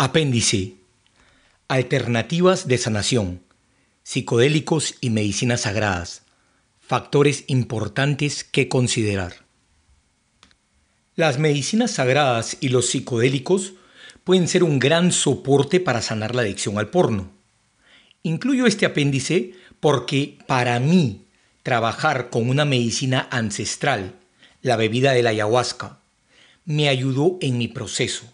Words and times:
Apéndice. 0.00 0.74
Alternativas 1.66 2.68
de 2.68 2.78
sanación. 2.78 3.42
Psicodélicos 4.04 4.94
y 5.00 5.10
medicinas 5.10 5.62
sagradas. 5.62 6.22
Factores 6.78 7.42
importantes 7.48 8.44
que 8.44 8.68
considerar. 8.68 9.44
Las 11.16 11.40
medicinas 11.40 11.90
sagradas 11.90 12.58
y 12.60 12.68
los 12.68 12.90
psicodélicos 12.90 13.72
pueden 14.22 14.46
ser 14.46 14.62
un 14.62 14.78
gran 14.78 15.10
soporte 15.10 15.80
para 15.80 16.00
sanar 16.00 16.32
la 16.36 16.42
adicción 16.42 16.78
al 16.78 16.90
porno. 16.90 17.32
Incluyo 18.22 18.66
este 18.66 18.86
apéndice 18.86 19.54
porque 19.80 20.38
para 20.46 20.78
mí 20.78 21.24
trabajar 21.64 22.30
con 22.30 22.48
una 22.48 22.64
medicina 22.64 23.26
ancestral, 23.32 24.14
la 24.62 24.76
bebida 24.76 25.10
de 25.10 25.24
la 25.24 25.30
ayahuasca, 25.30 25.98
me 26.66 26.88
ayudó 26.88 27.38
en 27.40 27.58
mi 27.58 27.66
proceso 27.66 28.32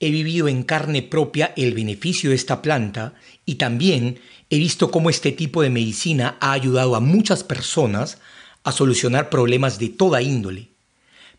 he 0.00 0.10
vivido 0.10 0.48
en 0.48 0.62
carne 0.62 1.02
propia 1.02 1.52
el 1.56 1.74
beneficio 1.74 2.30
de 2.30 2.36
esta 2.36 2.62
planta 2.62 3.14
y 3.44 3.56
también 3.56 4.20
he 4.50 4.58
visto 4.58 4.90
cómo 4.90 5.10
este 5.10 5.32
tipo 5.32 5.62
de 5.62 5.70
medicina 5.70 6.36
ha 6.40 6.52
ayudado 6.52 6.94
a 6.94 7.00
muchas 7.00 7.42
personas 7.44 8.18
a 8.62 8.72
solucionar 8.72 9.30
problemas 9.30 9.78
de 9.78 9.88
toda 9.88 10.22
índole. 10.22 10.68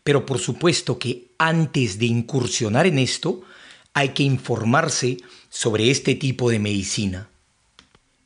Pero 0.02 0.26
por 0.26 0.38
supuesto 0.38 0.98
que 0.98 1.32
antes 1.38 1.98
de 1.98 2.06
incursionar 2.06 2.86
en 2.86 2.98
esto, 2.98 3.42
hay 3.92 4.10
que 4.10 4.22
informarse 4.22 5.18
sobre 5.48 5.90
este 5.90 6.14
tipo 6.14 6.50
de 6.50 6.58
medicina. 6.58 7.28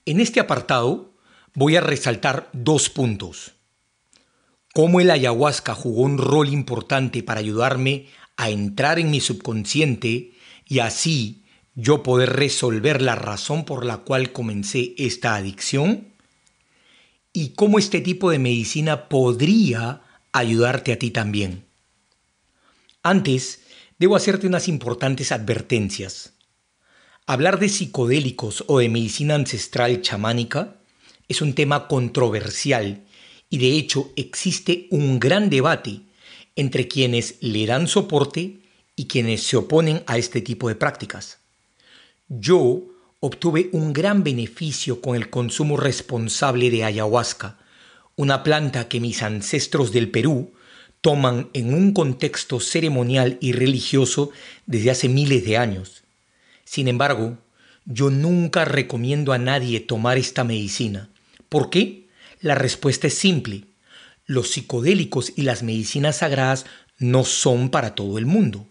En 0.04 0.20
este 0.20 0.40
apartado 0.40 1.12
voy 1.54 1.76
a 1.76 1.80
resaltar 1.80 2.50
dos 2.52 2.90
puntos. 2.90 3.52
Cómo 4.74 5.00
el 5.00 5.10
ayahuasca 5.10 5.74
jugó 5.74 6.02
un 6.02 6.18
rol 6.18 6.48
importante 6.48 7.22
para 7.22 7.40
ayudarme 7.40 8.08
a 8.36 8.50
entrar 8.50 8.98
en 8.98 9.10
mi 9.10 9.20
subconsciente 9.20 10.32
y 10.66 10.78
así 10.80 11.42
yo 11.74 12.02
poder 12.02 12.30
resolver 12.30 13.02
la 13.02 13.14
razón 13.16 13.64
por 13.64 13.84
la 13.84 13.98
cual 13.98 14.32
comencé 14.32 14.94
esta 14.96 15.34
adicción 15.34 16.08
y 17.32 17.50
cómo 17.50 17.78
este 17.78 18.00
tipo 18.00 18.30
de 18.30 18.38
medicina 18.38 19.08
podría 19.08 20.02
ayudarte 20.32 20.92
a 20.92 20.98
ti 20.98 21.10
también. 21.10 21.64
Antes, 23.02 23.62
debo 23.98 24.16
hacerte 24.16 24.46
unas 24.46 24.68
importantes 24.68 25.32
advertencias. 25.32 26.32
Hablar 27.26 27.58
de 27.58 27.68
psicodélicos 27.68 28.64
o 28.68 28.78
de 28.78 28.88
medicina 28.88 29.34
ancestral 29.34 30.00
chamánica 30.00 30.76
es 31.28 31.42
un 31.42 31.54
tema 31.54 31.88
controversial 31.88 33.04
y 33.50 33.58
de 33.58 33.72
hecho 33.76 34.12
existe 34.16 34.86
un 34.90 35.18
gran 35.18 35.50
debate 35.50 36.02
entre 36.56 36.88
quienes 36.88 37.36
le 37.40 37.66
dan 37.66 37.88
soporte 37.88 38.58
y 38.96 39.06
quienes 39.06 39.42
se 39.42 39.56
oponen 39.56 40.02
a 40.06 40.18
este 40.18 40.40
tipo 40.40 40.68
de 40.68 40.74
prácticas. 40.74 41.38
Yo 42.28 42.82
obtuve 43.20 43.70
un 43.72 43.92
gran 43.92 44.22
beneficio 44.22 45.00
con 45.00 45.16
el 45.16 45.30
consumo 45.30 45.76
responsable 45.76 46.70
de 46.70 46.84
ayahuasca, 46.84 47.58
una 48.16 48.42
planta 48.42 48.88
que 48.88 49.00
mis 49.00 49.22
ancestros 49.22 49.92
del 49.92 50.10
Perú 50.10 50.52
toman 51.00 51.50
en 51.52 51.74
un 51.74 51.92
contexto 51.92 52.60
ceremonial 52.60 53.36
y 53.40 53.52
religioso 53.52 54.30
desde 54.66 54.90
hace 54.90 55.08
miles 55.08 55.44
de 55.44 55.58
años. 55.58 56.02
Sin 56.64 56.88
embargo, 56.88 57.36
yo 57.84 58.10
nunca 58.10 58.64
recomiendo 58.64 59.32
a 59.32 59.38
nadie 59.38 59.80
tomar 59.80 60.16
esta 60.16 60.44
medicina. 60.44 61.10
¿Por 61.48 61.68
qué? 61.68 62.06
La 62.40 62.54
respuesta 62.54 63.06
es 63.06 63.14
simple. 63.14 63.64
Los 64.26 64.50
psicodélicos 64.50 65.32
y 65.36 65.42
las 65.42 65.62
medicinas 65.62 66.18
sagradas 66.18 66.66
no 66.98 67.24
son 67.24 67.70
para 67.70 67.94
todo 67.94 68.18
el 68.18 68.26
mundo. 68.26 68.66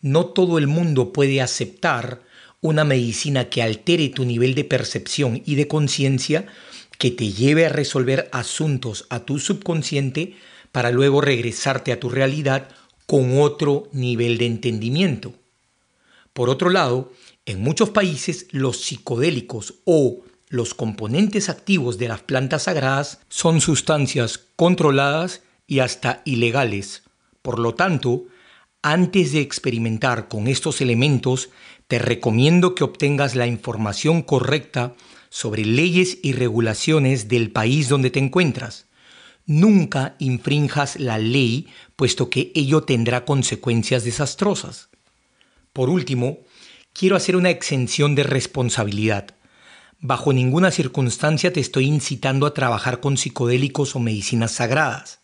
No 0.00 0.26
todo 0.26 0.58
el 0.58 0.66
mundo 0.66 1.12
puede 1.12 1.40
aceptar 1.40 2.22
una 2.60 2.84
medicina 2.84 3.50
que 3.50 3.62
altere 3.62 4.08
tu 4.08 4.24
nivel 4.24 4.54
de 4.54 4.64
percepción 4.64 5.42
y 5.44 5.56
de 5.56 5.68
conciencia, 5.68 6.46
que 6.98 7.10
te 7.10 7.32
lleve 7.32 7.66
a 7.66 7.70
resolver 7.70 8.28
asuntos 8.32 9.06
a 9.10 9.20
tu 9.20 9.38
subconsciente 9.38 10.36
para 10.72 10.90
luego 10.90 11.20
regresarte 11.20 11.92
a 11.92 12.00
tu 12.00 12.08
realidad 12.08 12.68
con 13.06 13.38
otro 13.38 13.88
nivel 13.92 14.38
de 14.38 14.46
entendimiento. 14.46 15.34
Por 16.32 16.50
otro 16.50 16.70
lado, 16.70 17.12
en 17.46 17.60
muchos 17.60 17.90
países 17.90 18.46
los 18.50 18.80
psicodélicos 18.80 19.74
o 19.84 20.22
los 20.54 20.72
componentes 20.72 21.48
activos 21.48 21.98
de 21.98 22.06
las 22.06 22.22
plantas 22.22 22.62
sagradas 22.64 23.18
son 23.28 23.60
sustancias 23.60 24.38
controladas 24.54 25.42
y 25.66 25.80
hasta 25.80 26.22
ilegales. 26.24 27.02
Por 27.42 27.58
lo 27.58 27.74
tanto, 27.74 28.26
antes 28.80 29.32
de 29.32 29.40
experimentar 29.40 30.28
con 30.28 30.46
estos 30.46 30.80
elementos, 30.80 31.50
te 31.88 31.98
recomiendo 31.98 32.76
que 32.76 32.84
obtengas 32.84 33.34
la 33.34 33.48
información 33.48 34.22
correcta 34.22 34.94
sobre 35.28 35.64
leyes 35.64 36.18
y 36.22 36.34
regulaciones 36.34 37.26
del 37.26 37.50
país 37.50 37.88
donde 37.88 38.10
te 38.10 38.20
encuentras. 38.20 38.86
Nunca 39.46 40.14
infrinjas 40.20 41.00
la 41.00 41.18
ley, 41.18 41.66
puesto 41.96 42.30
que 42.30 42.52
ello 42.54 42.84
tendrá 42.84 43.24
consecuencias 43.24 44.04
desastrosas. 44.04 44.88
Por 45.72 45.90
último, 45.90 46.38
quiero 46.92 47.16
hacer 47.16 47.34
una 47.34 47.50
exención 47.50 48.14
de 48.14 48.22
responsabilidad. 48.22 49.33
Bajo 50.06 50.34
ninguna 50.34 50.70
circunstancia 50.70 51.50
te 51.50 51.60
estoy 51.60 51.86
incitando 51.86 52.44
a 52.44 52.52
trabajar 52.52 53.00
con 53.00 53.16
psicodélicos 53.16 53.96
o 53.96 54.00
medicinas 54.00 54.52
sagradas. 54.52 55.20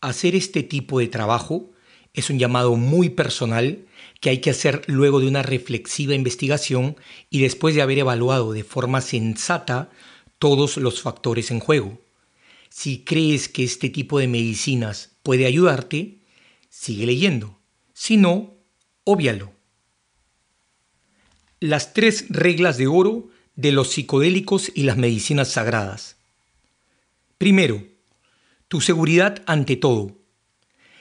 Hacer 0.00 0.34
este 0.34 0.64
tipo 0.64 0.98
de 0.98 1.06
trabajo 1.06 1.70
es 2.12 2.28
un 2.28 2.40
llamado 2.40 2.74
muy 2.74 3.10
personal 3.10 3.86
que 4.20 4.30
hay 4.30 4.38
que 4.38 4.50
hacer 4.50 4.82
luego 4.88 5.20
de 5.20 5.28
una 5.28 5.44
reflexiva 5.44 6.16
investigación 6.16 6.96
y 7.30 7.40
después 7.40 7.76
de 7.76 7.82
haber 7.82 8.00
evaluado 8.00 8.52
de 8.52 8.64
forma 8.64 9.00
sensata 9.00 9.90
todos 10.40 10.76
los 10.76 11.02
factores 11.02 11.52
en 11.52 11.60
juego. 11.60 12.00
Si 12.68 13.04
crees 13.04 13.48
que 13.48 13.62
este 13.62 13.90
tipo 13.90 14.18
de 14.18 14.26
medicinas 14.26 15.12
puede 15.22 15.46
ayudarte, 15.46 16.18
sigue 16.68 17.06
leyendo. 17.06 17.60
Si 17.92 18.16
no, 18.16 18.56
óbvialo. 19.04 19.52
Las 21.60 21.94
tres 21.94 22.24
reglas 22.28 22.76
de 22.76 22.88
oro 22.88 23.30
de 23.60 23.72
los 23.72 23.90
psicodélicos 23.90 24.72
y 24.74 24.84
las 24.84 24.96
medicinas 24.96 25.52
sagradas. 25.52 26.16
Primero, 27.36 27.84
tu 28.68 28.80
seguridad 28.80 29.42
ante 29.46 29.76
todo. 29.76 30.16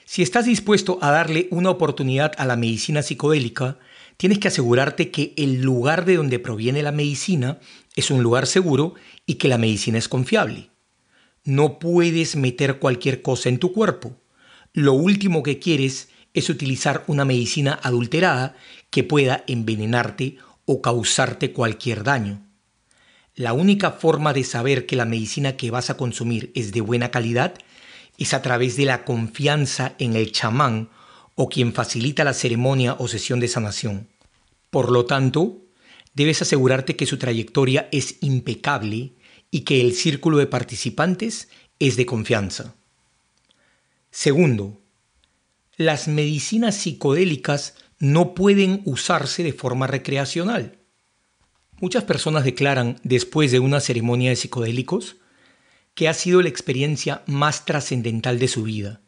Si 0.04 0.24
estás 0.24 0.46
dispuesto 0.46 1.00
a 1.02 1.12
darle 1.12 1.48
una 1.52 1.70
oportunidad 1.70 2.34
a 2.38 2.46
la 2.46 2.58
medicina 2.58 3.02
psicodélica, 3.02 3.80
tienes 4.18 4.40
que 4.40 4.50
asegurarte 4.50 5.10
que 5.10 5.34
el 5.38 5.62
lugar 5.62 6.04
de 6.04 6.18
donde 6.18 6.40
proviene 6.40 6.84
la 6.84 6.92
medicina 6.92 7.60
es 7.96 8.12
un 8.12 8.24
lugar 8.24 8.46
seguro 8.46 8.96
y 9.26 9.36
que 9.36 9.48
la 9.48 9.58
medicina 9.58 9.98
es 9.98 10.10
confiable. 10.10 10.70
No 11.46 11.80
puedes 11.80 12.36
meter 12.36 12.80
cualquier 12.80 13.22
cosa 13.22 13.48
en 13.48 13.60
tu 13.60 13.72
cuerpo. 13.72 14.18
Lo 14.74 14.94
último 14.94 15.44
que 15.44 15.60
quieres 15.60 16.10
es 16.34 16.50
utilizar 16.50 17.06
una 17.08 17.24
medicina 17.24 17.80
adulterada 17.82 18.58
que 18.90 19.06
pueda 19.06 19.46
envenenarte 19.48 20.38
o 20.66 20.82
causarte 20.82 21.54
cualquier 21.54 22.04
daño. 22.04 22.49
La 23.40 23.54
única 23.54 23.92
forma 23.92 24.34
de 24.34 24.44
saber 24.44 24.86
que 24.86 24.98
la 24.98 25.06
medicina 25.06 25.56
que 25.56 25.72
vas 25.72 25.90
a 25.90 25.96
consumir 25.96 26.52
es 26.56 26.74
de 26.74 26.82
buena 26.82 27.10
calidad 27.10 27.54
es 28.18 28.34
a 28.34 28.42
través 28.42 28.76
de 28.76 28.84
la 28.84 29.06
confianza 29.06 29.96
en 29.98 30.18
el 30.18 30.34
chamán 30.34 30.90
o 31.36 31.48
quien 31.48 31.72
facilita 31.72 32.26
la 32.26 32.34
ceremonia 32.34 32.98
o 33.00 33.08
sesión 33.08 33.40
de 33.40 33.48
sanación. 33.48 34.10
Por 34.70 34.92
lo 34.92 35.06
tanto, 35.06 35.62
debes 36.14 36.42
asegurarte 36.42 36.98
que 36.98 37.06
su 37.06 37.18
trayectoria 37.18 37.88
es 37.94 38.18
impecable 38.20 39.14
y 39.52 39.62
que 39.62 39.80
el 39.80 39.94
círculo 39.94 40.38
de 40.38 40.48
participantes 40.48 41.48
es 41.80 41.96
de 41.96 42.06
confianza. 42.06 42.76
Segundo, 44.12 44.82
las 45.78 46.10
medicinas 46.10 46.76
psicodélicas 46.76 47.76
no 48.00 48.34
pueden 48.34 48.82
usarse 48.84 49.44
de 49.44 49.54
forma 49.54 49.88
recreacional. 49.88 50.79
Muchas 51.82 52.04
personas 52.04 52.44
declaran, 52.44 53.00
después 53.04 53.52
de 53.52 53.60
una 53.60 53.80
ceremonia 53.80 54.32
de 54.32 54.36
psicodélicos, 54.36 55.16
que 55.96 56.10
ha 56.10 56.14
sido 56.14 56.42
la 56.42 56.50
experiencia 56.50 57.24
más 57.26 57.66
trascendental 57.66 58.38
de 58.38 58.48
su 58.50 58.64
vida. 58.64 59.02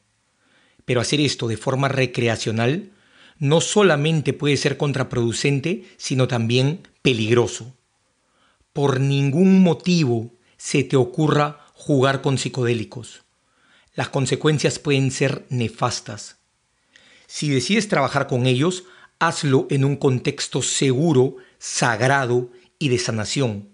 Pero 0.85 1.01
hacer 1.01 1.19
esto 1.19 1.47
de 1.47 1.57
forma 1.57 1.89
recreacional 1.89 2.91
no 3.39 3.59
solamente 3.59 4.33
puede 4.33 4.55
ser 4.55 4.77
contraproducente, 4.77 5.83
sino 5.97 6.27
también 6.27 6.87
peligroso. 7.01 7.75
Por 8.71 8.99
ningún 8.99 9.61
motivo 9.61 10.31
se 10.57 10.83
te 10.83 10.95
ocurra 10.95 11.65
jugar 11.73 12.21
con 12.21 12.37
psicodélicos. 12.37 13.23
Las 13.95 14.09
consecuencias 14.09 14.79
pueden 14.79 15.11
ser 15.11 15.45
nefastas. 15.49 16.37
Si 17.27 17.49
decides 17.49 17.89
trabajar 17.89 18.27
con 18.27 18.45
ellos, 18.45 18.85
hazlo 19.19 19.67
en 19.69 19.83
un 19.83 19.97
contexto 19.97 20.61
seguro, 20.61 21.37
sagrado 21.59 22.49
y 22.81 22.89
de 22.89 22.97
sanación, 22.97 23.69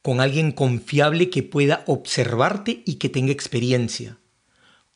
con 0.00 0.20
alguien 0.20 0.52
confiable 0.52 1.28
que 1.28 1.42
pueda 1.42 1.82
observarte 1.86 2.82
y 2.86 2.94
que 2.94 3.08
tenga 3.08 3.32
experiencia. 3.32 4.16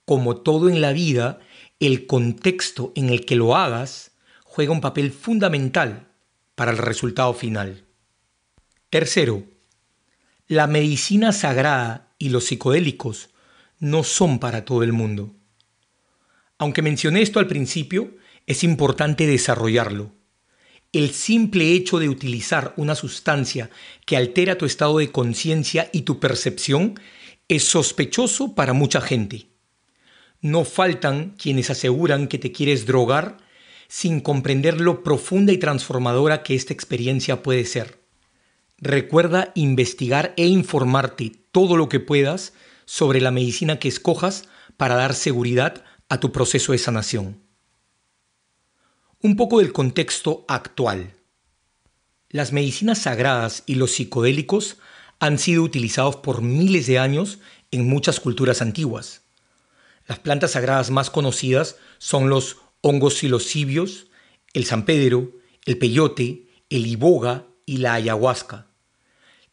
Como 0.04 0.36
todo 0.36 0.70
en 0.70 0.80
la 0.80 0.92
vida, 0.92 1.40
el 1.80 2.06
contexto 2.06 2.92
en 2.94 3.10
el 3.10 3.26
que 3.26 3.36
lo 3.36 3.56
hagas 3.56 4.12
juega 4.44 4.72
un 4.72 4.80
papel 4.80 5.10
fundamental, 5.10 6.08
para 6.54 6.70
el 6.70 6.78
resultado 6.78 7.32
final. 7.34 7.84
Tercero, 8.90 9.44
la 10.46 10.66
medicina 10.66 11.32
sagrada 11.32 12.14
y 12.18 12.28
los 12.28 12.44
psicodélicos 12.44 13.30
no 13.78 14.04
son 14.04 14.38
para 14.38 14.64
todo 14.64 14.82
el 14.82 14.92
mundo. 14.92 15.34
Aunque 16.58 16.82
mencioné 16.82 17.22
esto 17.22 17.40
al 17.40 17.48
principio, 17.48 18.14
es 18.46 18.62
importante 18.62 19.26
desarrollarlo. 19.26 20.12
El 20.92 21.12
simple 21.12 21.72
hecho 21.72 21.98
de 21.98 22.10
utilizar 22.10 22.74
una 22.76 22.94
sustancia 22.94 23.70
que 24.04 24.18
altera 24.18 24.58
tu 24.58 24.66
estado 24.66 24.98
de 24.98 25.10
conciencia 25.10 25.88
y 25.90 26.02
tu 26.02 26.20
percepción 26.20 27.00
es 27.48 27.64
sospechoso 27.64 28.54
para 28.54 28.74
mucha 28.74 29.00
gente. 29.00 29.46
No 30.42 30.66
faltan 30.66 31.34
quienes 31.38 31.70
aseguran 31.70 32.28
que 32.28 32.38
te 32.38 32.52
quieres 32.52 32.84
drogar 32.84 33.38
sin 33.88 34.20
comprender 34.20 34.82
lo 34.82 35.02
profunda 35.02 35.52
y 35.52 35.56
transformadora 35.56 36.42
que 36.42 36.54
esta 36.54 36.74
experiencia 36.74 37.42
puede 37.42 37.64
ser. 37.64 38.02
Recuerda 38.76 39.50
investigar 39.54 40.34
e 40.36 40.46
informarte 40.46 41.32
todo 41.52 41.78
lo 41.78 41.88
que 41.88 42.00
puedas 42.00 42.52
sobre 42.84 43.22
la 43.22 43.30
medicina 43.30 43.78
que 43.78 43.88
escojas 43.88 44.46
para 44.76 44.96
dar 44.96 45.14
seguridad 45.14 45.84
a 46.10 46.20
tu 46.20 46.32
proceso 46.32 46.72
de 46.72 46.78
sanación. 46.78 47.40
Un 49.24 49.36
poco 49.36 49.60
del 49.60 49.72
contexto 49.72 50.44
actual. 50.48 51.14
Las 52.28 52.52
medicinas 52.52 53.02
sagradas 53.02 53.62
y 53.66 53.76
los 53.76 53.92
psicodélicos 53.92 54.78
han 55.20 55.38
sido 55.38 55.62
utilizados 55.62 56.16
por 56.16 56.42
miles 56.42 56.88
de 56.88 56.98
años 56.98 57.38
en 57.70 57.88
muchas 57.88 58.18
culturas 58.18 58.62
antiguas. 58.62 59.22
Las 60.08 60.18
plantas 60.18 60.50
sagradas 60.50 60.90
más 60.90 61.08
conocidas 61.08 61.76
son 61.98 62.30
los 62.30 62.56
hongos 62.80 63.18
psilocibios, 63.18 64.08
el 64.54 64.64
San 64.64 64.84
Pedro, 64.84 65.30
el 65.66 65.78
peyote, 65.78 66.48
el 66.68 66.88
iboga 66.88 67.46
y 67.64 67.76
la 67.76 67.94
ayahuasca. 67.94 68.66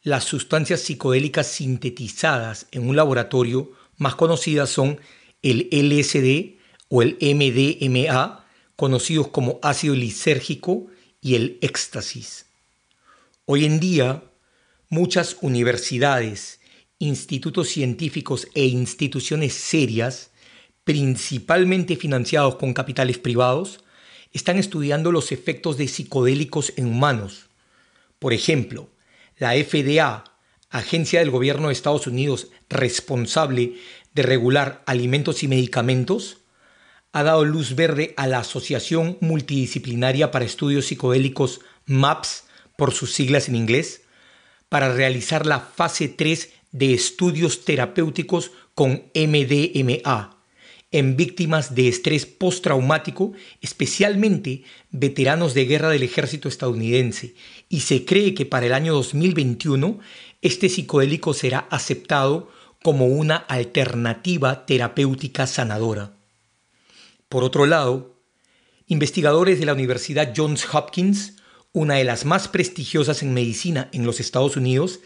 Las 0.02 0.24
sustancias 0.24 0.82
psicodélicas 0.82 1.46
sintetizadas 1.46 2.66
en 2.72 2.90
un 2.90 2.96
laboratorio 2.96 3.74
más 3.98 4.16
conocidas 4.16 4.72
son 4.72 5.00
el 5.44 5.70
LSD 5.72 6.58
o 6.88 7.04
el 7.04 7.20
MDMA, 7.22 8.39
conocidos 8.80 9.28
como 9.28 9.60
ácido 9.62 9.94
lisérgico 9.94 10.88
y 11.20 11.36
el 11.36 11.58
éxtasis. 11.60 12.46
Hoy 13.44 13.66
en 13.66 13.82
día, 13.82 14.24
muchas 14.88 15.36
universidades, 15.42 16.62
institutos 16.98 17.68
científicos 17.68 18.48
e 18.56 18.68
instituciones 18.68 19.54
serias, 19.54 20.32
principalmente 20.86 21.98
financiados 21.98 22.56
con 22.56 22.74
capitales 22.74 23.18
privados, 23.18 23.84
están 24.32 24.58
estudiando 24.58 25.12
los 25.12 25.34
efectos 25.34 25.76
de 25.76 25.90
psicodélicos 25.90 26.72
en 26.78 26.86
humanos. 26.86 27.48
Por 28.18 28.32
ejemplo, 28.32 28.88
la 29.40 29.56
FDA, 29.56 30.24
agencia 30.70 31.20
del 31.20 31.32
gobierno 31.32 31.68
de 31.68 31.74
Estados 31.74 32.08
Unidos 32.08 32.48
responsable 32.70 33.74
de 34.14 34.24
regular 34.24 34.84
alimentos 34.86 35.44
y 35.44 35.50
medicamentos, 35.50 36.38
ha 37.12 37.24
dado 37.24 37.46
luz 37.46 37.76
verde 37.76 38.14
a 38.18 38.28
la 38.28 38.40
Asociación 38.40 39.18
Multidisciplinaria 39.22 40.32
para 40.32 40.46
Estudios 40.46 40.86
Psicodélicos 40.88 41.62
MAPS, 41.86 42.46
por 42.76 42.94
sus 42.94 43.14
siglas 43.14 43.50
en 43.50 43.56
inglés, 43.56 44.04
para 44.70 44.94
realizar 44.94 45.46
la 45.46 45.60
fase 45.60 46.08
3 46.08 46.50
de 46.72 46.94
estudios 46.94 47.66
terapéuticos 47.66 48.52
con 48.76 49.04
MDMA 49.16 50.40
en 50.92 51.16
víctimas 51.16 51.76
de 51.76 51.88
estrés 51.88 52.26
postraumático, 52.26 53.34
especialmente 53.62 54.64
veteranos 54.92 55.54
de 55.54 55.66
guerra 55.66 55.90
del 55.90 56.04
ejército 56.04 56.50
estadounidense, 56.50 57.36
y 57.70 57.82
se 57.82 58.06
cree 58.06 58.34
que 58.34 58.46
para 58.46 58.66
el 58.66 58.74
año 58.74 58.94
2021 58.94 60.00
este 60.42 60.70
psicodélico 60.70 61.34
será 61.34 61.68
aceptado 61.70 62.50
como 62.82 63.08
una 63.08 63.36
alternativa 63.36 64.66
terapéutica 64.66 65.46
sanadora. 65.46 66.19
Por 67.30 67.44
otro 67.44 67.66
lado, 67.66 68.20
investigadores 68.88 69.60
de 69.60 69.66
la 69.66 69.74
Universidad 69.74 70.34
Johns 70.36 70.68
Hopkins 70.74 71.40
una 71.72 71.96
de 71.96 72.04
las 72.04 72.26
más 72.26 72.48
prestigiosas 72.48 73.22
en 73.22 73.34
medicina 73.34 73.90
en 73.92 74.06
los 74.06 74.20
Estados 74.20 74.58
Unidos, 74.58 75.02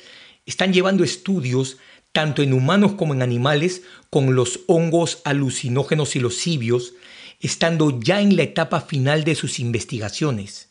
están 0.45 0.73
llevando 0.73 1.03
estudios 1.03 1.77
tanto 2.11 2.41
en 2.41 2.53
humanos 2.53 2.93
como 2.93 3.13
en 3.13 3.21
animales 3.21 3.81
con 4.09 4.35
los 4.35 4.61
hongos 4.67 5.21
alucinógenos 5.25 6.15
y 6.15 6.19
los 6.19 6.37
cibios, 6.37 6.93
estando 7.39 7.99
ya 7.99 8.21
en 8.21 8.35
la 8.35 8.43
etapa 8.43 8.81
final 8.81 9.23
de 9.23 9.35
sus 9.35 9.59
investigaciones. 9.59 10.69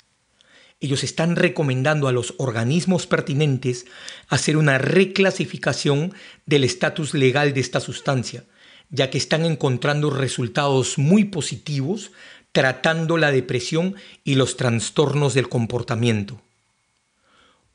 Ellos 0.80 1.04
están 1.04 1.36
recomendando 1.36 2.08
a 2.08 2.12
los 2.12 2.34
organismos 2.38 3.06
pertinentes 3.06 3.86
hacer 4.28 4.56
una 4.56 4.78
reclasificación 4.78 6.14
del 6.46 6.64
estatus 6.64 7.14
legal 7.14 7.52
de 7.52 7.60
esta 7.60 7.80
sustancia, 7.80 8.44
ya 8.92 9.10
que 9.10 9.18
están 9.18 9.44
encontrando 9.44 10.10
resultados 10.10 10.98
muy 10.98 11.24
positivos 11.24 12.12
tratando 12.52 13.16
la 13.16 13.32
depresión 13.32 13.96
y 14.22 14.34
los 14.36 14.56
trastornos 14.56 15.34
del 15.34 15.48
comportamiento. 15.48 16.40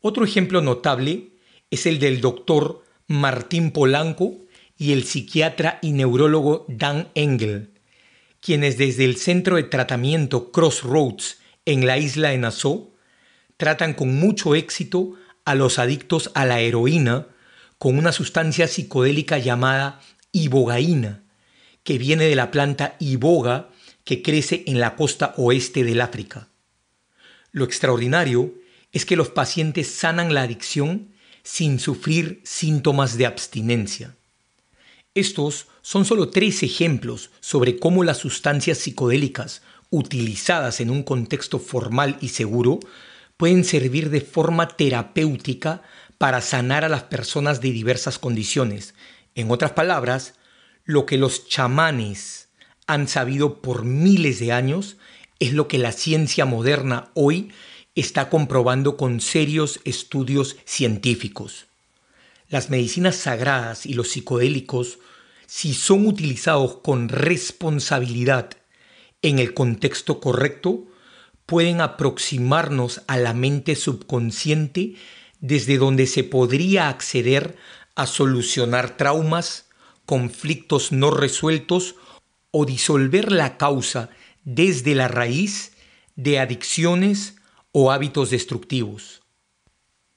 Otro 0.02 0.24
ejemplo 0.24 0.62
notable 0.62 1.30
es 1.72 1.88
el 1.88 2.00
del 2.00 2.22
doctor 2.22 2.84
Martín 3.08 3.72
Polanco 3.72 4.36
y 4.78 4.94
el 4.94 5.04
psiquiatra 5.04 5.80
y 5.82 5.92
neurólogo 5.92 6.66
Dan 6.70 7.10
Engel, 7.16 7.72
quienes 8.40 8.78
desde 8.78 9.04
el 9.04 9.18
centro 9.18 9.56
de 9.56 9.64
tratamiento 9.64 10.52
Crossroads 10.52 11.40
en 11.66 11.88
la 11.88 11.98
isla 11.98 12.30
de 12.30 12.38
Nassau 12.38 12.94
tratan 13.58 13.96
con 13.96 14.14
mucho 14.14 14.54
éxito 14.54 15.14
a 15.44 15.56
los 15.56 15.80
adictos 15.80 16.30
a 16.36 16.46
la 16.46 16.60
heroína 16.60 17.28
con 17.80 17.98
una 17.98 18.12
sustancia 18.12 18.68
psicodélica 18.68 19.40
llamada 19.40 20.00
ibogaína, 20.32 21.24
que 21.84 21.98
viene 21.98 22.26
de 22.26 22.36
la 22.36 22.52
planta 22.52 22.96
iboga 23.00 23.70
que 24.04 24.22
crece 24.22 24.64
en 24.68 24.80
la 24.80 24.96
costa 24.96 25.34
oeste 25.38 25.84
del 25.84 26.02
África. 26.02 26.50
Lo 27.52 27.66
extraordinario 27.66 28.54
es 28.92 29.06
que 29.06 29.16
los 29.16 29.30
pacientes 29.30 29.88
sanan 29.88 30.34
la 30.34 30.44
adicción 30.44 31.10
sin 31.44 31.80
sufrir 31.80 32.42
síntomas 32.44 33.18
de 33.18 33.26
abstinencia. 33.26 34.16
Estos 35.14 35.68
son 35.82 36.06
solo 36.06 36.30
tres 36.30 36.62
ejemplos 36.62 37.32
sobre 37.40 37.80
cómo 37.80 38.04
las 38.04 38.18
sustancias 38.18 38.78
psicodélicas 38.78 39.62
utilizadas 39.90 40.80
en 40.82 40.90
un 40.90 41.04
contexto 41.04 41.60
formal 41.60 42.18
y 42.22 42.30
seguro 42.30 42.80
pueden 43.38 43.64
servir 43.64 44.10
de 44.10 44.22
forma 44.22 44.68
terapéutica 44.68 45.82
para 46.18 46.42
sanar 46.42 46.84
a 46.84 46.90
las 46.90 47.04
personas 47.04 47.62
de 47.62 47.72
diversas 47.72 48.20
condiciones. 48.20 48.94
En 49.38 49.52
otras 49.52 49.74
palabras, 49.74 50.34
lo 50.84 51.06
que 51.06 51.20
los 51.20 51.48
chamanes 51.48 52.50
han 52.88 53.08
sabido 53.08 53.62
por 53.62 53.86
miles 53.86 54.40
de 54.40 54.52
años 54.52 54.98
es 55.38 55.54
lo 55.54 55.68
que 55.68 55.78
la 55.78 55.92
ciencia 55.92 56.46
moderna 56.46 57.12
hoy 57.14 57.52
está 57.94 58.32
comprobando 58.32 58.98
con 58.98 59.22
serios 59.22 59.80
estudios 59.86 60.58
científicos. 60.66 61.68
Las 62.50 62.72
medicinas 62.72 63.16
sagradas 63.16 63.86
y 63.86 63.94
los 63.94 64.10
psicodélicos, 64.10 64.98
si 65.46 65.76
son 65.76 66.08
utilizados 66.08 66.78
con 66.78 67.08
responsabilidad 67.08 68.50
en 69.22 69.38
el 69.38 69.54
contexto 69.54 70.20
correcto, 70.20 70.88
pueden 71.46 71.80
aproximarnos 71.80 73.04
a 73.06 73.18
la 73.18 73.36
mente 73.36 73.76
subconsciente 73.76 74.96
desde 75.40 75.78
donde 75.78 76.08
se 76.08 76.24
podría 76.24 76.90
acceder 76.90 77.56
a 77.98 78.06
solucionar 78.06 78.96
traumas, 78.96 79.66
conflictos 80.06 80.92
no 80.92 81.10
resueltos 81.10 81.96
o 82.52 82.64
disolver 82.64 83.32
la 83.32 83.58
causa 83.58 84.12
desde 84.46 84.94
la 84.94 85.08
raíz 85.08 85.74
de 86.16 86.38
adicciones 86.38 87.38
o 87.72 87.92
hábitos 87.92 88.30
destructivos. 88.30 89.24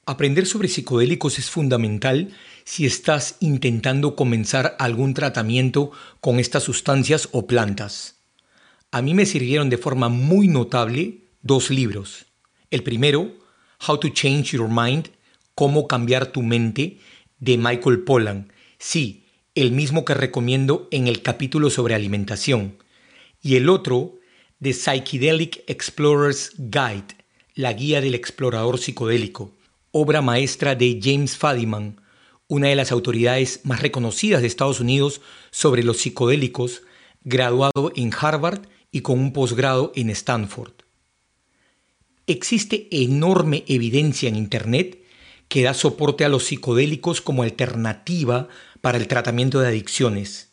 Aprender 0.05 0.45
sobre 0.45 0.67
psicodélicos 0.67 1.39
es 1.39 1.49
fundamental 1.49 2.29
si 2.65 2.85
estás 2.85 3.37
intentando 3.39 4.15
comenzar 4.15 4.75
algún 4.77 5.15
tratamiento 5.15 5.91
con 6.19 6.39
estas 6.39 6.63
sustancias 6.63 7.29
o 7.31 7.47
plantas. 7.47 8.15
A 8.91 9.01
mí 9.01 9.15
me 9.15 9.25
sirvieron 9.25 9.71
de 9.71 9.79
forma 9.79 10.07
muy 10.07 10.47
notable 10.47 11.23
dos 11.41 11.71
libros. 11.71 12.27
El 12.69 12.83
primero, 12.83 13.31
How 13.87 13.99
to 13.99 14.09
Change 14.09 14.51
Your 14.51 14.69
Mind, 14.69 15.09
Cómo 15.55 15.87
cambiar 15.87 16.27
tu 16.27 16.41
mente, 16.41 16.99
de 17.41 17.57
Michael 17.57 18.03
Pollan. 18.03 18.53
Sí, 18.77 19.25
el 19.55 19.73
mismo 19.73 20.05
que 20.05 20.13
recomiendo 20.13 20.87
en 20.91 21.07
el 21.07 21.21
capítulo 21.21 21.69
sobre 21.69 21.95
alimentación, 21.95 22.77
y 23.41 23.57
el 23.57 23.67
otro, 23.67 24.19
The 24.61 24.71
Psychedelic 24.71 25.63
Explorer's 25.67 26.53
Guide, 26.57 27.17
la 27.55 27.73
guía 27.73 27.99
del 27.99 28.15
explorador 28.15 28.77
psicodélico, 28.77 29.51
obra 29.91 30.21
maestra 30.21 30.75
de 30.75 30.99
James 31.01 31.35
Fadiman, 31.35 31.99
una 32.47 32.67
de 32.67 32.75
las 32.75 32.91
autoridades 32.91 33.61
más 33.63 33.81
reconocidas 33.81 34.41
de 34.41 34.47
Estados 34.47 34.79
Unidos 34.79 35.21
sobre 35.49 35.83
los 35.83 35.97
psicodélicos, 35.97 36.83
graduado 37.23 37.91
en 37.95 38.11
Harvard 38.17 38.67
y 38.91 39.01
con 39.01 39.19
un 39.19 39.33
posgrado 39.33 39.91
en 39.95 40.09
Stanford. 40.11 40.73
existe 42.27 42.87
enorme 42.91 43.63
evidencia 43.67 44.29
en 44.29 44.35
Internet 44.35 45.00
que 45.51 45.63
da 45.63 45.73
soporte 45.73 46.23
a 46.23 46.29
los 46.29 46.45
psicodélicos 46.45 47.19
como 47.19 47.43
alternativa 47.43 48.47
para 48.79 48.97
el 48.97 49.09
tratamiento 49.09 49.59
de 49.59 49.67
adicciones. 49.67 50.47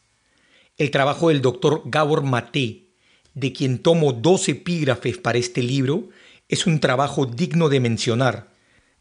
El 0.77 0.91
trabajo 0.91 1.29
del 1.29 1.41
doctor 1.41 1.83
Gabor 1.85 2.25
Mate, 2.25 2.89
de 3.33 3.53
quien 3.53 3.79
tomo 3.79 4.13
dos 4.13 4.49
epígrafes 4.49 5.17
para 5.17 5.39
este 5.39 5.63
libro, 5.63 6.09
es 6.49 6.67
un 6.67 6.81
trabajo 6.81 7.27
digno 7.27 7.69
de 7.69 7.79
mencionar, 7.79 8.49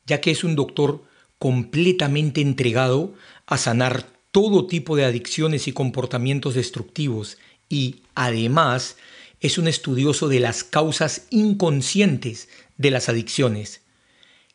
ya 0.06 0.22
que 0.22 0.30
es 0.30 0.44
un 0.44 0.56
doctor 0.56 1.04
completamente 1.40 2.42
entregado 2.42 3.16
a 3.48 3.58
sanar 3.58 4.06
todo 4.30 4.68
tipo 4.68 4.96
de 4.96 5.06
adicciones 5.06 5.68
y 5.68 5.72
comportamientos 5.72 6.54
destructivos 6.54 7.40
y, 7.70 8.04
además, 8.14 8.98
es 9.42 9.58
un 9.58 9.68
estudioso 9.68 10.28
de 10.28 10.42
las 10.42 10.64
causas 10.64 11.26
inconscientes 11.32 12.50
de 12.78 12.92
las 12.92 13.10
adicciones. 13.10 13.82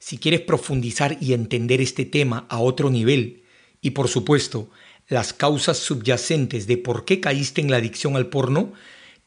Si 0.02 0.18
quieres 0.18 0.40
profundizar 0.40 1.16
y 1.20 1.32
entender 1.32 1.80
este 1.80 2.04
tema 2.04 2.44
a 2.48 2.58
otro 2.58 2.90
nivel, 2.90 3.44
y 3.80 3.90
por 3.90 4.08
supuesto, 4.08 4.68
las 5.06 5.32
causas 5.32 5.78
subyacentes 5.78 6.66
de 6.66 6.76
por 6.76 7.04
qué 7.04 7.20
caíste 7.20 7.60
en 7.60 7.70
la 7.70 7.76
adicción 7.76 8.16
al 8.16 8.26
porno, 8.26 8.72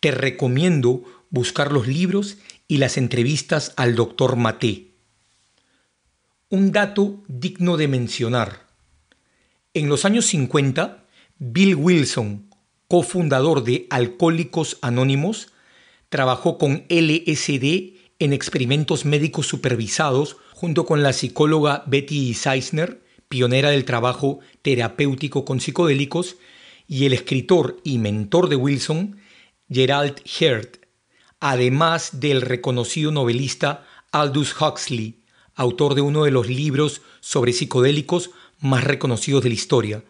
te 0.01 0.11
recomiendo 0.11 1.05
buscar 1.29 1.71
los 1.71 1.87
libros 1.87 2.39
y 2.67 2.79
las 2.79 2.97
entrevistas 2.97 3.71
al 3.77 3.95
doctor 3.95 4.35
Mate. 4.35 4.87
Un 6.49 6.73
dato 6.73 7.23
digno 7.29 7.77
de 7.77 7.87
mencionar. 7.87 8.67
En 9.73 9.87
los 9.87 10.03
años 10.03 10.25
50, 10.25 11.05
Bill 11.39 11.75
Wilson, 11.75 12.49
cofundador 12.89 13.63
de 13.63 13.87
Alcohólicos 13.89 14.77
Anónimos, 14.81 15.53
trabajó 16.09 16.57
con 16.57 16.83
LSD 16.89 17.93
en 18.19 18.33
experimentos 18.33 19.05
médicos 19.05 19.47
supervisados 19.47 20.35
junto 20.55 20.85
con 20.85 21.03
la 21.03 21.11
psicóloga 21.11 21.83
Betty 21.85 22.33
Seisner, 22.33 23.01
pionera 23.27 23.71
del 23.71 23.83
trabajo 23.83 24.39
terapéutico 24.61 25.43
con 25.43 25.59
psicodélicos, 25.59 26.37
y 26.87 27.05
el 27.05 27.11
escritor 27.11 27.81
y 27.83 27.97
mentor 27.97 28.47
de 28.47 28.55
Wilson, 28.55 29.17
Gerald 29.69 30.21
Heard, 30.39 30.79
además 31.41 32.21
del 32.21 32.41
reconocido 32.41 33.11
novelista 33.11 33.85
Aldous 34.13 34.55
Huxley, 34.57 35.19
autor 35.55 35.93
de 35.93 35.99
uno 35.99 36.23
de 36.23 36.31
los 36.31 36.47
libros 36.47 37.01
sobre 37.19 37.51
psicodélicos 37.51 38.29
más 38.61 38.85
reconocidos 38.85 39.43
de 39.43 39.49
la 39.49 39.55
historia, 39.55 40.03